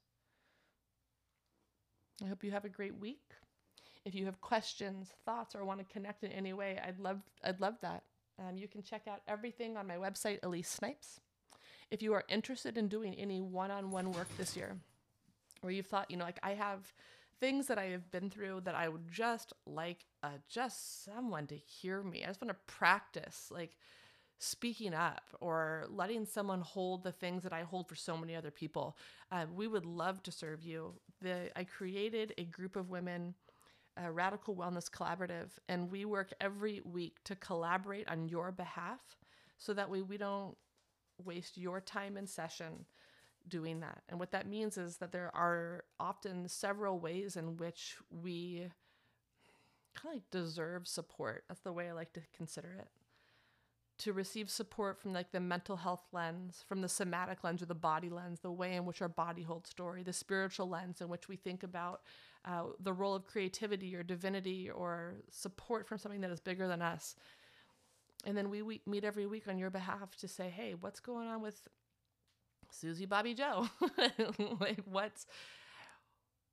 I 2.23 2.27
hope 2.27 2.43
you 2.43 2.51
have 2.51 2.65
a 2.65 2.69
great 2.69 2.95
week. 2.95 3.33
If 4.05 4.15
you 4.15 4.25
have 4.25 4.41
questions, 4.41 5.11
thoughts, 5.25 5.55
or 5.55 5.65
want 5.65 5.79
to 5.79 5.93
connect 5.93 6.23
in 6.23 6.31
any 6.31 6.53
way, 6.53 6.79
I'd 6.85 6.99
love 6.99 7.21
I'd 7.43 7.59
love 7.59 7.75
that. 7.81 8.03
Um, 8.39 8.57
you 8.57 8.67
can 8.67 8.81
check 8.81 9.03
out 9.07 9.21
everything 9.27 9.75
on 9.75 9.87
my 9.87 9.95
website, 9.95 10.39
Elise 10.43 10.69
Snipes. 10.69 11.19
If 11.91 12.01
you 12.01 12.13
are 12.13 12.23
interested 12.29 12.77
in 12.77 12.87
doing 12.87 13.15
any 13.15 13.41
one-on-one 13.41 14.11
work 14.11 14.29
this 14.37 14.55
year, 14.55 14.77
or 15.61 15.71
you've 15.71 15.87
thought, 15.87 16.09
you 16.09 16.17
know, 16.17 16.23
like 16.23 16.39
I 16.43 16.53
have 16.53 16.93
things 17.39 17.67
that 17.67 17.77
I 17.77 17.85
have 17.85 18.11
been 18.11 18.29
through 18.29 18.61
that 18.61 18.75
I 18.75 18.87
would 18.89 19.11
just 19.11 19.53
like 19.65 20.05
uh, 20.23 20.37
just 20.49 21.03
someone 21.03 21.47
to 21.47 21.55
hear 21.55 22.03
me. 22.03 22.23
I 22.23 22.27
just 22.27 22.41
want 22.41 22.49
to 22.49 22.73
practice 22.73 23.49
like 23.51 23.77
speaking 24.39 24.93
up 24.93 25.21
or 25.41 25.85
letting 25.89 26.25
someone 26.25 26.61
hold 26.61 27.03
the 27.03 27.11
things 27.11 27.43
that 27.43 27.53
I 27.53 27.63
hold 27.63 27.87
for 27.87 27.95
so 27.95 28.17
many 28.17 28.35
other 28.35 28.51
people. 28.51 28.97
Uh, 29.31 29.45
we 29.53 29.67
would 29.67 29.85
love 29.85 30.23
to 30.23 30.31
serve 30.31 30.63
you. 30.63 30.93
The 31.21 31.49
I 31.57 31.65
created 31.65 32.33
a 32.37 32.45
group 32.45 32.75
of 32.75 32.89
women 32.89 33.35
a 33.97 34.11
Radical 34.11 34.55
Wellness 34.55 34.89
Collaborative, 34.89 35.49
and 35.67 35.91
we 35.91 36.05
work 36.05 36.33
every 36.39 36.81
week 36.83 37.17
to 37.25 37.35
collaborate 37.35 38.07
on 38.07 38.27
your 38.27 38.51
behalf 38.51 39.17
so 39.57 39.73
that 39.73 39.89
way 39.89 40.01
we 40.01 40.17
don't 40.17 40.55
waste 41.23 41.57
your 41.57 41.81
time 41.81 42.17
in 42.17 42.25
session 42.25 42.85
doing 43.47 43.79
that. 43.81 44.03
And 44.09 44.19
what 44.19 44.31
that 44.31 44.47
means 44.47 44.77
is 44.77 44.97
that 44.97 45.11
there 45.11 45.31
are 45.35 45.83
often 45.99 46.47
several 46.47 46.99
ways 46.99 47.35
in 47.35 47.57
which 47.57 47.97
we 48.09 48.69
kind 49.95 50.15
of 50.15 50.21
like 50.21 50.29
deserve 50.31 50.87
support. 50.87 51.43
That's 51.47 51.61
the 51.61 51.73
way 51.73 51.89
I 51.89 51.93
like 51.93 52.13
to 52.13 52.21
consider 52.35 52.75
it. 52.79 52.87
To 54.03 54.13
receive 54.13 54.49
support 54.49 54.97
from 54.97 55.13
like 55.13 55.31
the 55.31 55.41
mental 55.41 55.75
health 55.75 56.05
lens, 56.13 56.63
from 56.67 56.81
the 56.81 56.87
somatic 56.87 57.43
lens 57.43 57.61
or 57.61 57.65
the 57.65 57.75
body 57.75 58.09
lens, 58.09 58.39
the 58.39 58.51
way 58.51 58.75
in 58.75 58.85
which 58.85 59.01
our 59.01 59.09
body 59.09 59.43
holds 59.43 59.69
story, 59.69 60.03
the 60.03 60.13
spiritual 60.13 60.69
lens 60.69 61.01
in 61.01 61.09
which 61.09 61.27
we 61.27 61.35
think 61.35 61.63
about 61.63 62.01
uh, 62.45 62.63
the 62.79 62.93
role 62.93 63.15
of 63.15 63.25
creativity 63.25 63.95
or 63.95 64.03
divinity 64.03 64.69
or 64.69 65.15
support 65.29 65.87
from 65.87 65.97
something 65.97 66.21
that 66.21 66.31
is 66.31 66.39
bigger 66.39 66.67
than 66.67 66.81
us. 66.81 67.15
And 68.25 68.35
then 68.37 68.49
we, 68.49 68.61
we 68.61 68.81
meet 68.85 69.03
every 69.03 69.25
week 69.25 69.47
on 69.47 69.57
your 69.57 69.69
behalf 69.69 70.15
to 70.17 70.27
say, 70.27 70.49
hey, 70.49 70.75
what's 70.79 70.99
going 70.99 71.27
on 71.27 71.41
with 71.41 71.67
Susie, 72.71 73.05
Bobby, 73.05 73.33
Joe? 73.33 73.67
like, 74.59 74.81
what's 74.85 75.25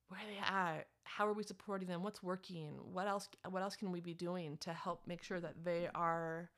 where 0.08 0.20
are 0.20 0.26
they 0.26 0.38
at? 0.38 0.86
How 1.04 1.26
are 1.26 1.32
we 1.32 1.42
supporting 1.42 1.88
them? 1.88 2.02
What's 2.02 2.22
working? 2.22 2.78
What 2.92 3.08
else 3.08 3.28
what 3.48 3.62
else 3.62 3.76
can 3.76 3.90
we 3.90 4.00
be 4.00 4.14
doing 4.14 4.56
to 4.58 4.72
help 4.72 5.02
make 5.06 5.22
sure 5.22 5.40
that 5.40 5.64
they 5.64 5.88
are 5.94 6.50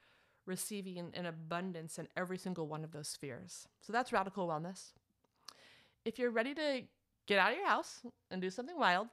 receiving 0.47 1.11
an 1.15 1.27
abundance 1.27 1.99
in 1.99 2.09
every 2.17 2.39
single 2.39 2.67
one 2.67 2.85
of 2.85 2.93
those 2.93 3.09
spheres? 3.09 3.67
So 3.81 3.93
that's 3.93 4.13
radical 4.13 4.47
wellness. 4.47 4.93
If 6.05 6.19
you're 6.19 6.31
ready 6.31 6.55
to 6.55 6.83
get 7.27 7.39
out 7.39 7.53
of 7.53 7.59
your 7.59 7.69
house 7.69 8.01
and 8.31 8.41
do 8.41 8.51
something 8.51 8.79
wild, 8.79 9.09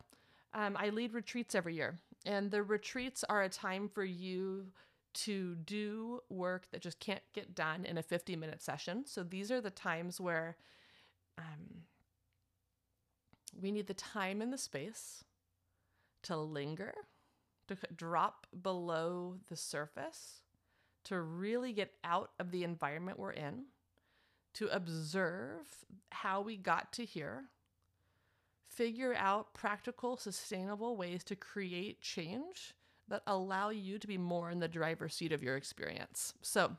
um, 0.56 0.76
I 0.80 0.90
lead 0.90 1.14
retreats 1.14 1.54
every 1.54 1.76
year. 1.76 2.00
And 2.26 2.50
the 2.50 2.64
retreats 2.64 3.24
are 3.26 3.44
a 3.44 3.50
time 3.50 3.88
for 3.88 4.04
you 4.04 4.66
to 5.14 5.56
do 5.56 6.22
work 6.30 6.68
that 6.72 6.82
just 6.82 7.00
can't 7.00 7.22
get 7.34 7.54
done 7.54 7.86
in 7.86 7.98
a 7.98 8.04
50 8.04 8.36
minute 8.36 8.64
session. 8.64 9.04
So 9.06 9.22
these 9.22 9.52
are 9.52 9.62
the 9.62 9.70
times 9.70 10.20
where 10.20 10.58
um, 11.38 11.84
we 13.62 13.72
need 13.72 13.88
the 13.88 13.94
time 13.94 14.42
and 14.42 14.52
the 14.52 14.58
space 14.58 15.24
to 16.24 16.36
linger, 16.38 16.94
to 17.68 17.78
drop 17.96 18.48
below 18.62 19.36
the 19.50 19.56
surface, 19.56 20.42
to 21.06 21.20
really 21.20 21.72
get 21.72 21.92
out 22.04 22.32
of 22.40 22.52
the 22.52 22.64
environment 22.64 23.20
we're 23.20 23.32
in, 23.32 23.66
to 24.56 24.68
observe 24.68 25.86
how 26.12 26.42
we 26.42 26.58
got 26.58 26.92
to 26.94 27.06
here, 27.06 27.44
figure 28.68 29.14
out 29.16 29.54
practical, 29.54 30.18
sustainable 30.18 30.98
ways 30.98 31.24
to 31.26 31.36
create 31.36 32.02
change 32.02 32.74
that 33.08 33.22
allow 33.28 33.70
you 33.70 34.00
to 34.00 34.08
be 34.08 34.18
more 34.18 34.50
in 34.50 34.60
the 34.60 34.68
driver's 34.68 35.14
seat 35.14 35.32
of 35.32 35.44
your 35.44 35.56
experience. 35.56 36.34
So, 36.42 36.76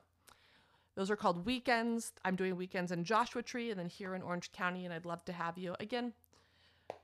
those 0.96 1.10
are 1.10 1.16
called 1.16 1.44
weekends. 1.44 2.12
I'm 2.24 2.36
doing 2.36 2.56
weekends 2.56 2.90
in 2.90 3.04
Joshua 3.04 3.42
Tree 3.42 3.70
and 3.70 3.78
then 3.78 3.88
here 3.88 4.14
in 4.14 4.22
Orange 4.22 4.50
County, 4.52 4.84
and 4.86 4.94
I'd 4.94 5.04
love 5.04 5.24
to 5.26 5.32
have 5.32 5.58
you. 5.58 5.76
Again, 5.78 6.14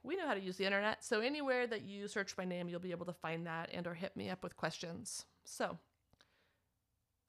we 0.03 0.17
know 0.17 0.27
how 0.27 0.35
to 0.35 0.41
use 0.41 0.57
the 0.57 0.65
internet, 0.65 1.05
so 1.05 1.21
anywhere 1.21 1.67
that 1.67 1.83
you 1.83 2.09
search 2.09 2.37
my 2.37 2.45
name, 2.45 2.69
you'll 2.69 2.81
be 2.81 2.91
able 2.91 3.07
to 3.07 3.13
find 3.13 3.47
that 3.47 3.69
and 3.73 3.87
or 3.87 3.95
hit 3.95 4.17
me 4.17 4.31
up 4.31 4.43
with 4.43 4.57
questions. 4.57 5.27
So, 5.45 5.79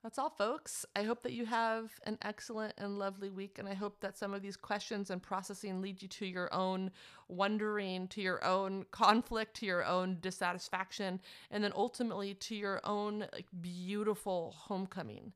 that's 0.04 0.20
all, 0.20 0.30
folks. 0.30 0.86
I 0.98 1.04
hope 1.04 1.24
that 1.24 1.32
you 1.32 1.46
have 1.46 1.92
an 2.06 2.18
excellent 2.22 2.74
and 2.78 3.00
lovely 3.00 3.30
week. 3.30 3.58
And 3.58 3.70
I 3.70 3.74
hope 3.74 4.02
that 4.02 4.18
some 4.18 4.34
of 4.34 4.42
these 4.42 4.58
questions 4.58 5.10
and 5.10 5.24
processing 5.24 5.82
lead 5.82 6.02
you 6.02 6.10
to 6.10 6.26
your 6.26 6.54
own 6.54 6.92
wondering, 7.30 8.10
to 8.10 8.22
your 8.22 8.44
own 8.44 8.86
conflict, 8.92 9.56
to 9.58 9.66
your 9.66 9.86
own 9.86 10.18
dissatisfaction, 10.20 11.22
and 11.50 11.64
then 11.64 11.72
ultimately 11.74 12.34
to 12.34 12.56
your 12.56 12.82
own 12.84 13.28
like, 13.32 13.48
beautiful 13.62 14.54
homecoming, 14.58 15.32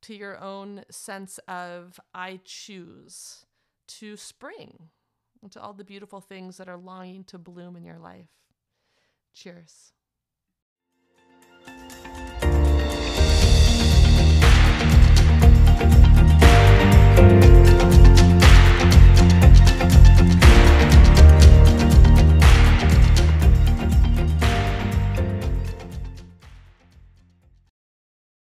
to 0.00 0.14
your 0.14 0.42
own 0.42 0.82
sense 0.90 1.38
of 1.46 2.00
I 2.14 2.40
choose, 2.42 3.44
to 3.88 4.16
spring, 4.16 4.88
and 5.42 5.52
to 5.52 5.60
all 5.60 5.74
the 5.74 5.84
beautiful 5.84 6.22
things 6.22 6.56
that 6.56 6.70
are 6.70 6.78
longing 6.78 7.24
to 7.24 7.38
bloom 7.38 7.76
in 7.76 7.84
your 7.84 7.98
life. 7.98 8.30
Cheers. 9.34 9.92